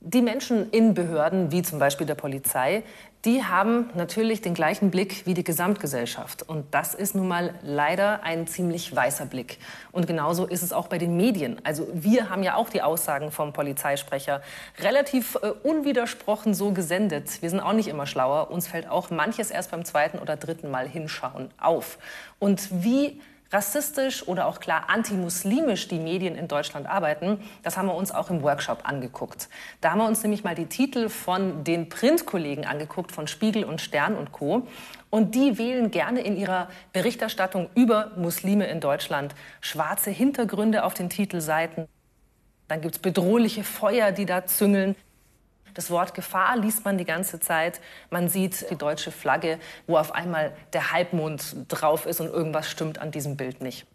Die 0.00 0.22
Menschen 0.22 0.70
in 0.70 0.94
Behörden, 0.94 1.50
wie 1.50 1.62
zum 1.62 1.80
Beispiel 1.80 2.06
der 2.06 2.14
Polizei, 2.14 2.84
die 3.24 3.42
haben 3.42 3.90
natürlich 3.94 4.40
den 4.40 4.54
gleichen 4.54 4.92
Blick 4.92 5.26
wie 5.26 5.34
die 5.34 5.42
Gesamtgesellschaft. 5.42 6.48
Und 6.48 6.66
das 6.70 6.94
ist 6.94 7.16
nun 7.16 7.26
mal 7.26 7.54
leider 7.62 8.22
ein 8.22 8.46
ziemlich 8.46 8.94
weißer 8.94 9.26
Blick. 9.26 9.58
Und 9.90 10.06
genauso 10.06 10.46
ist 10.46 10.62
es 10.62 10.72
auch 10.72 10.86
bei 10.86 10.98
den 10.98 11.16
Medien. 11.16 11.60
Also 11.64 11.88
wir 11.92 12.30
haben 12.30 12.44
ja 12.44 12.54
auch 12.54 12.68
die 12.68 12.80
Aussagen 12.80 13.32
vom 13.32 13.52
Polizeisprecher 13.52 14.40
relativ 14.78 15.36
äh, 15.42 15.48
unwidersprochen 15.66 16.54
so 16.54 16.70
gesendet. 16.70 17.42
Wir 17.42 17.50
sind 17.50 17.58
auch 17.58 17.72
nicht 17.72 17.88
immer 17.88 18.06
schlauer. 18.06 18.52
Uns 18.52 18.68
fällt 18.68 18.88
auch 18.88 19.10
manches 19.10 19.50
erst 19.50 19.72
beim 19.72 19.84
zweiten 19.84 20.20
oder 20.20 20.36
dritten 20.36 20.70
Mal 20.70 20.88
hinschauen 20.88 21.50
auf. 21.58 21.98
Und 22.38 22.68
wie 22.84 23.20
rassistisch 23.50 24.26
oder 24.26 24.46
auch 24.46 24.60
klar 24.60 24.84
antimuslimisch 24.88 25.88
die 25.88 25.98
Medien 25.98 26.36
in 26.36 26.48
Deutschland 26.48 26.86
arbeiten, 26.86 27.40
das 27.62 27.76
haben 27.76 27.86
wir 27.86 27.94
uns 27.94 28.12
auch 28.12 28.30
im 28.30 28.42
Workshop 28.42 28.80
angeguckt. 28.88 29.48
Da 29.80 29.92
haben 29.92 29.98
wir 29.98 30.06
uns 30.06 30.22
nämlich 30.22 30.44
mal 30.44 30.54
die 30.54 30.66
Titel 30.66 31.08
von 31.08 31.64
den 31.64 31.88
Printkollegen 31.88 32.66
angeguckt, 32.66 33.12
von 33.12 33.26
Spiegel 33.26 33.64
und 33.64 33.80
Stern 33.80 34.16
und 34.16 34.32
Co. 34.32 34.66
Und 35.10 35.34
die 35.34 35.56
wählen 35.56 35.90
gerne 35.90 36.20
in 36.20 36.36
ihrer 36.36 36.68
Berichterstattung 36.92 37.70
über 37.74 38.12
Muslime 38.16 38.66
in 38.66 38.80
Deutschland 38.80 39.34
schwarze 39.60 40.10
Hintergründe 40.10 40.84
auf 40.84 40.92
den 40.92 41.08
Titelseiten. 41.08 41.88
Dann 42.68 42.82
gibt 42.82 42.96
es 42.96 43.00
bedrohliche 43.00 43.64
Feuer, 43.64 44.12
die 44.12 44.26
da 44.26 44.44
züngeln. 44.44 44.94
Das 45.78 45.90
Wort 45.90 46.12
Gefahr 46.12 46.56
liest 46.56 46.84
man 46.84 46.98
die 46.98 47.04
ganze 47.04 47.38
Zeit. 47.38 47.80
Man 48.10 48.28
sieht 48.28 48.68
die 48.68 48.74
deutsche 48.74 49.12
Flagge, 49.12 49.60
wo 49.86 49.96
auf 49.96 50.10
einmal 50.10 50.52
der 50.72 50.90
Halbmond 50.90 51.54
drauf 51.68 52.04
ist 52.04 52.20
und 52.20 52.26
irgendwas 52.26 52.68
stimmt 52.68 52.98
an 52.98 53.12
diesem 53.12 53.36
Bild 53.36 53.60
nicht. 53.60 53.86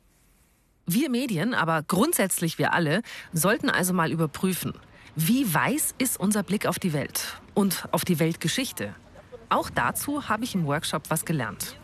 Wir 0.85 1.09
Medien, 1.09 1.53
aber 1.53 1.83
grundsätzlich 1.83 2.57
wir 2.57 2.71
alle, 2.71 3.01
sollten 3.33 3.69
also 3.69 3.93
mal 3.93 4.13
überprüfen, 4.13 4.71
wie 5.17 5.53
weiß 5.53 5.95
ist 5.97 6.17
unser 6.17 6.41
Blick 6.41 6.67
auf 6.67 6.79
die 6.79 6.93
Welt 6.93 7.41
und 7.53 7.83
auf 7.91 8.05
die 8.05 8.17
Weltgeschichte. 8.17 8.95
Auch 9.49 9.69
dazu 9.69 10.29
habe 10.29 10.45
ich 10.45 10.55
im 10.55 10.65
Workshop 10.65 11.09
was 11.09 11.25
gelernt. 11.25 11.75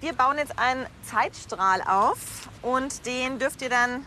Wir 0.00 0.14
bauen 0.14 0.36
jetzt 0.36 0.58
einen 0.58 0.84
Zeitstrahl 1.04 1.80
auf 1.82 2.48
und 2.62 3.06
den 3.06 3.38
dürft 3.38 3.62
ihr 3.62 3.70
dann 3.70 4.04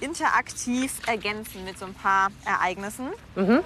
interaktiv 0.00 1.06
ergänzen 1.06 1.66
mit 1.66 1.78
so 1.78 1.84
ein 1.84 1.92
paar 1.92 2.30
Ereignissen. 2.46 3.08
Mhm. 3.36 3.60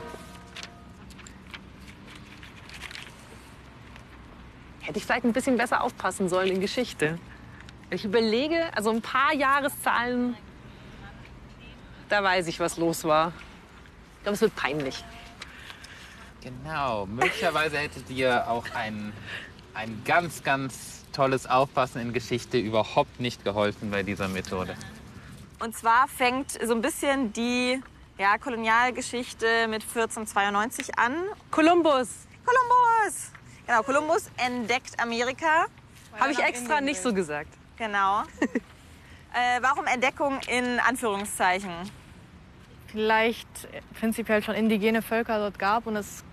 Hätte 4.86 4.98
ich 4.98 5.04
vielleicht 5.04 5.24
ein 5.24 5.32
bisschen 5.32 5.56
besser 5.56 5.82
aufpassen 5.82 6.28
sollen 6.28 6.48
in 6.48 6.60
Geschichte. 6.60 7.18
Ich 7.90 8.04
überlege, 8.04 8.70
also 8.76 8.90
ein 8.90 9.02
paar 9.02 9.34
Jahreszahlen, 9.34 10.36
da 12.08 12.22
weiß 12.22 12.46
ich, 12.46 12.60
was 12.60 12.76
los 12.76 13.02
war. 13.02 13.32
Ich 14.18 14.22
glaube, 14.22 14.34
es 14.34 14.40
wird 14.42 14.54
peinlich. 14.54 15.04
Genau, 16.40 17.06
möglicherweise 17.06 17.78
hättet 17.78 18.08
ihr 18.10 18.48
auch 18.48 18.64
ein, 18.76 19.12
ein 19.74 20.02
ganz, 20.04 20.44
ganz 20.44 21.04
tolles 21.12 21.48
Aufpassen 21.48 22.00
in 22.00 22.12
Geschichte 22.12 22.56
überhaupt 22.56 23.18
nicht 23.18 23.42
geholfen 23.42 23.90
bei 23.90 24.04
dieser 24.04 24.28
Methode. 24.28 24.76
Und 25.58 25.76
zwar 25.76 26.06
fängt 26.06 26.52
so 26.64 26.72
ein 26.72 26.80
bisschen 26.80 27.32
die 27.32 27.82
ja, 28.18 28.38
Kolonialgeschichte 28.38 29.66
mit 29.66 29.82
1492 29.82 30.96
an. 30.96 31.24
Kolumbus! 31.50 32.28
Kolumbus! 32.44 33.32
Genau, 33.66 33.82
Kolumbus 33.82 34.30
entdeckt 34.36 34.98
Amerika. 35.00 35.66
Habe 36.18 36.32
ich 36.32 36.38
extra 36.38 36.80
nicht 36.80 37.00
so 37.00 37.12
gesagt. 37.12 37.50
Genau. 37.76 38.22
äh, 38.40 39.60
warum 39.60 39.86
Entdeckung 39.86 40.38
in 40.48 40.78
Anführungszeichen? 40.80 41.72
Vielleicht 42.86 43.48
prinzipiell 43.98 44.42
schon 44.42 44.54
indigene 44.54 45.02
Völker 45.02 45.38
dort 45.38 45.58
gab 45.58 45.86
und 45.86 45.96
es 45.96 46.24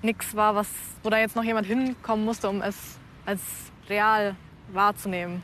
nichts 0.00 0.34
war, 0.34 0.54
was, 0.54 0.68
wo 1.02 1.10
da 1.10 1.18
jetzt 1.18 1.36
noch 1.36 1.44
jemand 1.44 1.66
hinkommen 1.66 2.24
musste, 2.24 2.48
um 2.48 2.62
es 2.62 2.76
als 3.26 3.40
real 3.88 4.34
wahrzunehmen. 4.72 5.42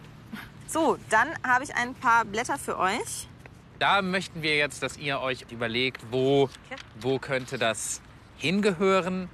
So, 0.67 0.99
dann 1.11 1.29
habe 1.47 1.65
ich 1.65 1.75
ein 1.75 1.95
paar 1.95 2.25
Blätter 2.25 2.59
für 2.59 2.79
euch. 2.79 3.29
Da 3.79 4.03
möchten 4.03 4.43
wir 4.43 4.57
jetzt, 4.57 4.83
dass 4.83 4.97
ihr 4.97 5.21
euch 5.21 5.47
überlegt, 5.51 6.03
wo, 6.11 6.51
wo 7.01 7.19
könnte 7.19 7.59
das 7.59 8.01
hingehören. 8.37 9.31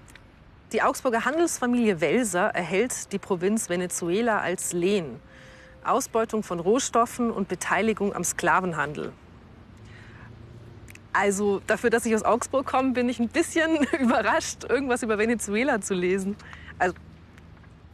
Die 0.74 0.82
Augsburger 0.82 1.24
Handelsfamilie 1.24 2.00
Welser 2.00 2.46
erhält 2.48 3.12
die 3.12 3.20
Provinz 3.20 3.68
Venezuela 3.68 4.40
als 4.40 4.72
Lehen. 4.72 5.20
Ausbeutung 5.84 6.42
von 6.42 6.58
Rohstoffen 6.58 7.30
und 7.30 7.46
Beteiligung 7.46 8.12
am 8.12 8.24
Sklavenhandel. 8.24 9.12
Also 11.12 11.62
dafür, 11.68 11.90
dass 11.90 12.04
ich 12.06 12.14
aus 12.16 12.24
Augsburg 12.24 12.66
komme, 12.66 12.90
bin 12.90 13.08
ich 13.08 13.20
ein 13.20 13.28
bisschen 13.28 13.84
überrascht, 14.00 14.64
irgendwas 14.64 15.04
über 15.04 15.16
Venezuela 15.16 15.80
zu 15.80 15.94
lesen. 15.94 16.34
Also 16.76 16.96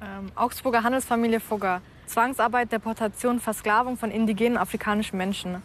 ähm, 0.01 0.33
Augsburger 0.35 0.83
Handelsfamilie 0.83 1.41
Fugger. 1.41 1.83
Zwangsarbeit, 2.07 2.73
Deportation, 2.73 3.41
Versklavung 3.41 3.99
von 3.99 4.11
indigenen 4.11 4.57
afrikanischen 4.57 5.19
Menschen. 5.19 5.63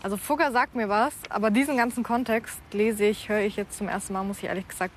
Also 0.00 0.16
Fugger 0.16 0.52
sagt 0.52 0.76
mir 0.76 0.88
was, 0.88 1.12
aber 1.28 1.50
diesen 1.50 1.76
ganzen 1.76 2.04
Kontext 2.04 2.60
lese 2.70 3.06
ich, 3.06 3.28
höre 3.28 3.40
ich 3.40 3.56
jetzt 3.56 3.76
zum 3.76 3.88
ersten 3.88 4.12
Mal, 4.12 4.22
muss 4.22 4.38
ich 4.38 4.44
ehrlich 4.44 4.68
gesagt 4.68 4.94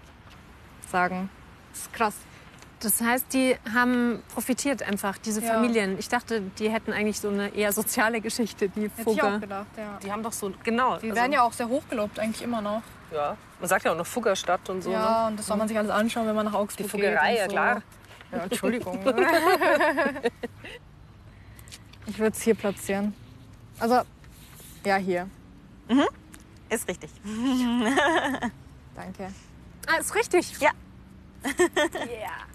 sagen. 0.93 1.29
Das 1.71 1.82
ist 1.82 1.93
krass. 1.93 2.15
Das 2.79 3.01
heißt, 3.01 3.34
die 3.34 3.56
haben 3.73 4.21
profitiert 4.34 4.84
einfach, 4.84 5.17
diese 5.17 5.41
ja. 5.41 5.53
Familien. 5.53 5.97
Ich 5.97 6.10
dachte, 6.10 6.41
die 6.60 6.69
hätten 6.69 6.91
eigentlich 6.91 7.19
so 7.19 7.29
eine 7.29 7.49
eher 7.56 7.71
soziale 7.71 8.19
Geschichte, 8.21 8.69
die 8.69 8.84
Hätte 8.84 9.03
Fugger. 9.03 9.13
Ich 9.13 9.23
auch 9.23 9.39
gedacht, 9.39 9.67
ja. 9.77 9.99
Die 10.03 10.12
haben 10.12 10.21
doch 10.21 10.34
so, 10.34 10.51
genau. 10.63 10.97
Die 10.97 11.10
also, 11.10 11.15
werden 11.15 11.32
ja 11.32 11.43
auch 11.43 11.53
sehr 11.53 11.69
hochgelobt, 11.69 12.19
eigentlich 12.19 12.41
immer 12.41 12.62
noch. 12.62 12.82
Ja, 13.13 13.38
man 13.60 13.69
sagt 13.69 13.86
ja 13.86 13.91
auch 13.91 13.97
noch 13.97 14.06
Fuggerstadt 14.06 14.69
und 14.69 14.82
so. 14.82 14.91
Ja, 14.91 15.23
ne? 15.23 15.27
und 15.29 15.39
das 15.39 15.47
soll 15.47 15.56
man 15.58 15.67
sich 15.67 15.77
alles 15.77 15.91
anschauen, 15.91 16.27
wenn 16.27 16.36
man 16.36 16.45
nach 16.45 16.53
Augsburg 16.53 16.91
geht. 16.91 17.01
Die 17.01 17.06
Fuggerei, 17.06 17.38
ja 17.38 17.45
so. 17.45 17.51
klar. 17.51 17.82
Ja, 18.32 18.39
Entschuldigung. 18.39 18.99
ich 22.06 22.19
würde 22.19 22.36
es 22.36 22.41
hier 22.41 22.56
platzieren. 22.56 23.13
Also, 23.79 24.01
ja, 24.86 24.97
hier. 24.97 25.29
Mhm. 25.88 26.08
Ist 26.69 26.88
richtig. 26.88 27.12
Danke. 28.95 29.32
Ah, 29.88 29.97
ist 29.99 30.15
richtig. 30.15 30.60
Ja. 30.60 30.71
yeah. 32.10 32.47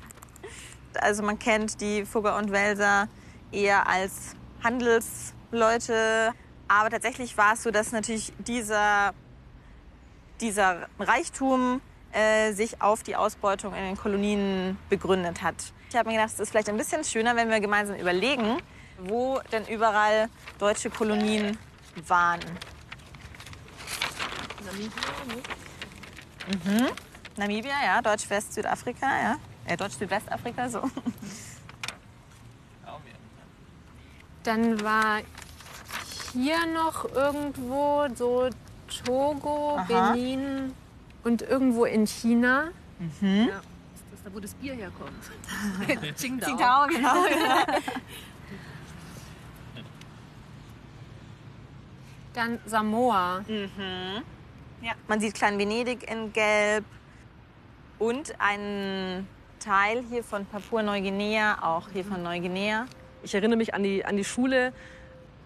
Also 1.00 1.22
man 1.22 1.38
kennt 1.38 1.80
die 1.80 2.04
Fugger 2.04 2.36
und 2.36 2.50
Welser 2.50 3.08
eher 3.52 3.86
als 3.86 4.34
Handelsleute. 4.62 6.32
Aber 6.68 6.90
tatsächlich 6.90 7.36
war 7.36 7.54
es 7.54 7.62
so, 7.62 7.70
dass 7.70 7.92
natürlich 7.92 8.32
dieser, 8.38 9.14
dieser 10.40 10.88
Reichtum 10.98 11.80
äh, 12.12 12.52
sich 12.52 12.80
auf 12.82 13.02
die 13.02 13.16
Ausbeutung 13.16 13.74
in 13.74 13.84
den 13.84 13.96
Kolonien 13.96 14.78
begründet 14.88 15.42
hat. 15.42 15.56
Ich 15.90 15.96
habe 15.96 16.08
mir 16.08 16.16
gedacht, 16.16 16.32
es 16.34 16.40
ist 16.40 16.50
vielleicht 16.50 16.68
ein 16.68 16.76
bisschen 16.76 17.04
schöner, 17.04 17.34
wenn 17.36 17.48
wir 17.48 17.60
gemeinsam 17.60 17.96
überlegen, 17.96 18.58
wo 18.98 19.40
denn 19.52 19.66
überall 19.66 20.28
deutsche 20.58 20.90
Kolonien 20.90 21.56
waren. 22.06 22.40
Mhm. 26.64 26.88
Namibia, 27.38 27.74
ja, 27.84 28.02
Deutsch-West-Südafrika, 28.02 29.06
ja. 29.06 29.36
Äh, 29.64 29.76
Deutsch-Südwestafrika, 29.76 30.68
so. 30.68 30.82
Dann 34.44 34.82
war 34.82 35.20
hier 36.32 36.64
noch 36.66 37.04
irgendwo 37.14 38.06
so 38.14 38.48
Togo, 39.04 39.76
Aha. 39.76 40.12
Benin 40.12 40.74
und 41.24 41.42
irgendwo 41.42 41.84
in 41.84 42.06
China. 42.06 42.70
Mhm. 42.98 43.48
Das 43.50 44.18
ist 44.18 44.24
da, 44.24 44.32
wo 44.32 44.40
das 44.40 44.54
Bier 44.54 44.74
herkommt. 44.74 45.12
Qingdao. 46.16 46.48
Qingdao, 46.48 46.86
genau. 46.88 47.26
Dann 52.32 52.58
Samoa. 52.64 53.40
Mhm. 53.40 54.22
Ja, 54.80 54.92
man 55.08 55.20
sieht 55.20 55.34
Klein 55.34 55.58
Venedig 55.58 56.08
in 56.10 56.32
Gelb 56.32 56.84
und 57.98 58.34
einen 58.40 59.26
Teil 59.60 60.04
hier 60.10 60.22
von 60.22 60.46
Papua-Neuguinea, 60.46 61.58
auch 61.62 61.88
hier 61.92 62.04
von 62.04 62.22
Neuguinea. 62.22 62.86
Ich 63.22 63.34
erinnere 63.34 63.56
mich 63.56 63.74
an 63.74 63.82
die, 63.82 64.04
an 64.04 64.16
die 64.16 64.24
Schule, 64.24 64.72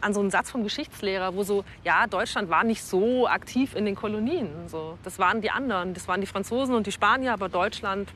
an 0.01 0.13
so 0.13 0.21
einen 0.21 0.31
Satz 0.31 0.51
vom 0.51 0.63
Geschichtslehrer, 0.63 1.35
wo 1.35 1.43
so, 1.45 1.65
ja, 1.85 2.07
Deutschland 2.07 2.51
war 2.51 2.65
nicht 2.65 2.83
so 2.85 3.27
aktiv 3.27 3.75
in 3.75 3.85
den 3.87 3.95
Kolonien. 3.95 4.51
So, 4.69 4.99
das 5.05 5.19
waren 5.19 5.41
die 5.41 5.51
anderen, 5.51 5.95
das 5.95 6.09
waren 6.09 6.21
die 6.21 6.27
Franzosen 6.27 6.75
und 6.75 6.87
die 6.87 6.93
Spanier, 6.93 7.33
aber 7.33 7.49
Deutschland. 7.49 8.11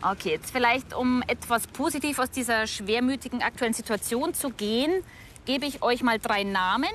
Okay, 0.00 0.30
jetzt 0.30 0.50
vielleicht, 0.50 0.94
um 0.94 1.22
etwas 1.26 1.66
positiv 1.66 2.18
aus 2.18 2.30
dieser 2.30 2.66
schwermütigen 2.66 3.42
aktuellen 3.42 3.74
Situation 3.74 4.34
zu 4.34 4.50
gehen, 4.50 5.04
gebe 5.44 5.66
ich 5.66 5.82
euch 5.82 6.02
mal 6.02 6.18
drei 6.18 6.42
Namen. 6.44 6.88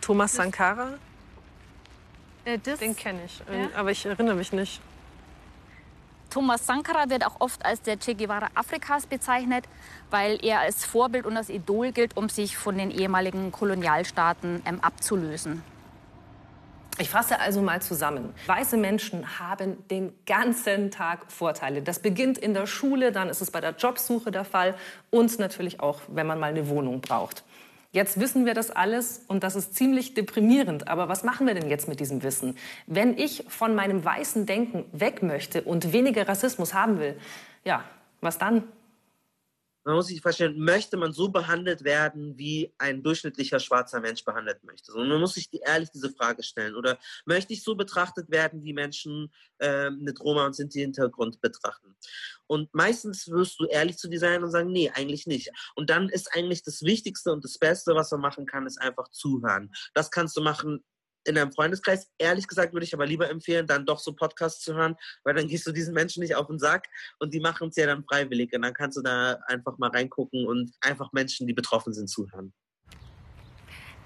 Thomas 0.00 0.34
Sankara, 0.34 0.94
Äh, 2.44 2.56
den 2.58 2.96
kenne 2.96 3.20
ich, 3.26 3.38
Ja? 3.40 3.68
aber 3.78 3.90
ich 3.90 4.06
erinnere 4.06 4.34
mich 4.36 4.52
nicht. 4.52 4.80
Thomas 6.30 6.64
Sankara 6.64 7.10
wird 7.10 7.26
auch 7.26 7.40
oft 7.40 7.64
als 7.66 7.82
der 7.82 7.98
Che 7.98 8.14
Guevara 8.14 8.48
Afrikas 8.54 9.06
bezeichnet, 9.06 9.64
weil 10.10 10.38
er 10.44 10.60
als 10.60 10.84
Vorbild 10.84 11.26
und 11.26 11.36
als 11.36 11.50
Idol 11.50 11.90
gilt, 11.90 12.16
um 12.16 12.28
sich 12.28 12.56
von 12.56 12.78
den 12.78 12.90
ehemaligen 12.90 13.50
Kolonialstaaten 13.50 14.62
ähm, 14.64 14.80
abzulösen. 14.80 15.62
Ich 16.98 17.08
fasse 17.08 17.40
also 17.40 17.62
mal 17.62 17.80
zusammen. 17.80 18.34
Weiße 18.46 18.76
Menschen 18.76 19.38
haben 19.38 19.88
den 19.88 20.12
ganzen 20.26 20.90
Tag 20.90 21.32
Vorteile. 21.32 21.80
Das 21.80 21.98
beginnt 21.98 22.36
in 22.36 22.52
der 22.52 22.66
Schule, 22.66 23.10
dann 23.10 23.28
ist 23.30 23.40
es 23.40 23.50
bei 23.50 23.60
der 23.60 23.74
Jobsuche 23.74 24.30
der 24.30 24.44
Fall 24.44 24.74
und 25.08 25.38
natürlich 25.38 25.80
auch, 25.80 26.00
wenn 26.08 26.26
man 26.26 26.38
mal 26.38 26.50
eine 26.50 26.68
Wohnung 26.68 27.00
braucht. 27.00 27.42
Jetzt 27.92 28.20
wissen 28.20 28.46
wir 28.46 28.54
das 28.54 28.70
alles 28.70 29.24
und 29.26 29.42
das 29.42 29.56
ist 29.56 29.74
ziemlich 29.74 30.14
deprimierend. 30.14 30.86
Aber 30.86 31.08
was 31.08 31.24
machen 31.24 31.46
wir 31.46 31.54
denn 31.54 31.68
jetzt 31.68 31.88
mit 31.88 31.98
diesem 31.98 32.22
Wissen? 32.22 32.56
Wenn 32.86 33.18
ich 33.18 33.44
von 33.48 33.74
meinem 33.74 34.04
weißen 34.04 34.46
Denken 34.46 34.84
weg 34.92 35.24
möchte 35.24 35.62
und 35.62 35.92
weniger 35.92 36.28
Rassismus 36.28 36.72
haben 36.72 37.00
will, 37.00 37.18
ja, 37.64 37.82
was 38.20 38.38
dann? 38.38 38.64
Man 39.84 39.94
muss 39.94 40.08
sich 40.08 40.20
vorstellen, 40.20 40.58
möchte 40.58 40.96
man 40.96 41.12
so 41.12 41.28
behandelt 41.28 41.84
werden, 41.84 42.36
wie 42.36 42.72
ein 42.78 43.02
durchschnittlicher 43.02 43.58
schwarzer 43.60 44.00
Mensch 44.00 44.24
behandelt 44.24 44.62
möchte? 44.62 44.92
So, 44.92 44.98
man 44.98 45.20
muss 45.20 45.34
sich 45.34 45.48
die, 45.48 45.60
ehrlich 45.64 45.90
diese 45.90 46.10
Frage 46.10 46.42
stellen. 46.42 46.74
Oder 46.76 46.98
möchte 47.24 47.54
ich 47.54 47.62
so 47.62 47.74
betrachtet 47.74 48.30
werden, 48.30 48.62
wie 48.62 48.74
Menschen 48.74 49.32
ähm, 49.58 50.00
mit 50.00 50.20
Roma 50.20 50.44
und 50.44 50.54
Sinti-Hintergrund 50.54 51.40
betrachten? 51.40 51.96
Und 52.46 52.74
meistens 52.74 53.28
wirst 53.28 53.58
du 53.58 53.64
ehrlich 53.64 53.96
zu 53.96 54.08
dir 54.08 54.18
sein 54.18 54.44
und 54.44 54.50
sagen, 54.50 54.70
nee, 54.70 54.90
eigentlich 54.90 55.26
nicht. 55.26 55.50
Und 55.74 55.88
dann 55.88 56.08
ist 56.08 56.34
eigentlich 56.34 56.62
das 56.62 56.82
Wichtigste 56.82 57.32
und 57.32 57.42
das 57.44 57.58
Beste, 57.58 57.94
was 57.94 58.10
man 58.10 58.20
machen 58.20 58.44
kann, 58.44 58.66
ist 58.66 58.80
einfach 58.80 59.08
zuhören. 59.08 59.72
Das 59.94 60.10
kannst 60.10 60.36
du 60.36 60.42
machen 60.42 60.84
in 61.24 61.38
einem 61.38 61.52
Freundeskreis. 61.52 62.08
Ehrlich 62.18 62.46
gesagt 62.46 62.72
würde 62.72 62.84
ich 62.84 62.94
aber 62.94 63.06
lieber 63.06 63.30
empfehlen, 63.30 63.66
dann 63.66 63.86
doch 63.86 63.98
so 63.98 64.12
Podcasts 64.12 64.62
zu 64.62 64.74
hören, 64.74 64.96
weil 65.24 65.34
dann 65.34 65.48
gehst 65.48 65.66
du 65.66 65.72
diesen 65.72 65.94
Menschen 65.94 66.22
nicht 66.22 66.34
auf 66.34 66.46
den 66.46 66.58
Sack 66.58 66.86
und 67.18 67.34
die 67.34 67.40
machen 67.40 67.68
es 67.68 67.76
ja 67.76 67.86
dann 67.86 68.04
freiwillig. 68.04 68.52
Und 68.54 68.62
dann 68.62 68.74
kannst 68.74 68.96
du 68.96 69.02
da 69.02 69.38
einfach 69.46 69.78
mal 69.78 69.90
reingucken 69.90 70.46
und 70.46 70.72
einfach 70.80 71.12
Menschen, 71.12 71.46
die 71.46 71.54
betroffen 71.54 71.92
sind, 71.92 72.08
zuhören. 72.08 72.52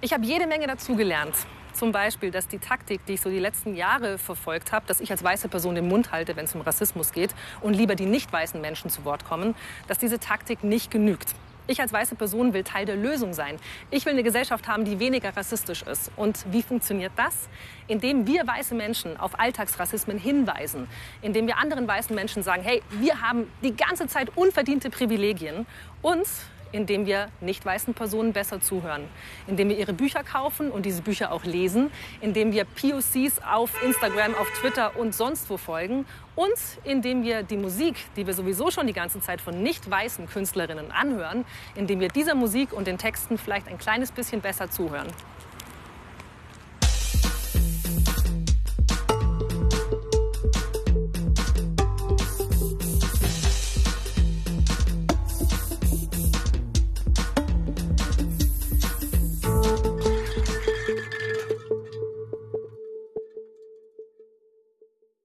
Ich 0.00 0.12
habe 0.12 0.24
jede 0.26 0.46
Menge 0.46 0.66
dazugelernt. 0.66 1.34
Zum 1.72 1.90
Beispiel, 1.90 2.30
dass 2.30 2.46
die 2.46 2.58
Taktik, 2.58 3.04
die 3.06 3.14
ich 3.14 3.20
so 3.20 3.30
die 3.30 3.38
letzten 3.38 3.74
Jahre 3.74 4.18
verfolgt 4.18 4.70
habe, 4.70 4.86
dass 4.86 5.00
ich 5.00 5.10
als 5.10 5.24
weiße 5.24 5.48
Person 5.48 5.74
den 5.74 5.88
Mund 5.88 6.12
halte, 6.12 6.36
wenn 6.36 6.44
es 6.44 6.54
um 6.54 6.60
Rassismus 6.60 7.10
geht 7.10 7.34
und 7.62 7.74
lieber 7.74 7.96
die 7.96 8.06
nicht 8.06 8.32
weißen 8.32 8.60
Menschen 8.60 8.90
zu 8.90 9.04
Wort 9.04 9.24
kommen, 9.24 9.56
dass 9.88 9.98
diese 9.98 10.20
Taktik 10.20 10.62
nicht 10.62 10.90
genügt. 10.90 11.34
Ich 11.66 11.80
als 11.80 11.92
weiße 11.92 12.14
Person 12.14 12.52
will 12.52 12.62
Teil 12.62 12.84
der 12.84 12.96
Lösung 12.96 13.32
sein. 13.32 13.58
Ich 13.90 14.04
will 14.04 14.12
eine 14.12 14.22
Gesellschaft 14.22 14.68
haben, 14.68 14.84
die 14.84 14.98
weniger 14.98 15.34
rassistisch 15.34 15.82
ist. 15.82 16.10
Und 16.16 16.44
wie 16.50 16.62
funktioniert 16.62 17.12
das? 17.16 17.48
Indem 17.86 18.26
wir 18.26 18.46
weiße 18.46 18.74
Menschen 18.74 19.16
auf 19.16 19.38
Alltagsrassismen 19.38 20.18
hinweisen. 20.18 20.88
Indem 21.22 21.46
wir 21.46 21.56
anderen 21.56 21.88
weißen 21.88 22.14
Menschen 22.14 22.42
sagen, 22.42 22.62
hey, 22.62 22.82
wir 22.90 23.22
haben 23.22 23.50
die 23.62 23.74
ganze 23.74 24.06
Zeit 24.08 24.36
unverdiente 24.36 24.90
Privilegien. 24.90 25.66
Und 26.02 26.26
indem 26.74 27.06
wir 27.06 27.28
nicht 27.40 27.64
weißen 27.64 27.94
Personen 27.94 28.32
besser 28.32 28.60
zuhören, 28.60 29.04
indem 29.46 29.68
wir 29.68 29.78
ihre 29.78 29.92
Bücher 29.92 30.24
kaufen 30.24 30.70
und 30.70 30.84
diese 30.84 31.02
Bücher 31.02 31.32
auch 31.32 31.44
lesen, 31.44 31.90
indem 32.20 32.52
wir 32.52 32.64
POCs 32.64 33.40
auf 33.48 33.70
Instagram, 33.82 34.34
auf 34.34 34.50
Twitter 34.60 34.96
und 34.96 35.14
sonst 35.14 35.48
wo 35.48 35.56
folgen 35.56 36.04
und 36.34 36.58
indem 36.82 37.22
wir 37.22 37.44
die 37.44 37.56
Musik, 37.56 37.94
die 38.16 38.26
wir 38.26 38.34
sowieso 38.34 38.72
schon 38.72 38.88
die 38.88 38.92
ganze 38.92 39.20
Zeit 39.20 39.40
von 39.40 39.62
nicht 39.62 39.88
weißen 39.88 40.28
Künstlerinnen 40.28 40.90
anhören, 40.90 41.44
indem 41.76 42.00
wir 42.00 42.08
dieser 42.08 42.34
Musik 42.34 42.72
und 42.72 42.88
den 42.88 42.98
Texten 42.98 43.38
vielleicht 43.38 43.68
ein 43.68 43.78
kleines 43.78 44.10
bisschen 44.10 44.40
besser 44.40 44.68
zuhören. 44.68 45.06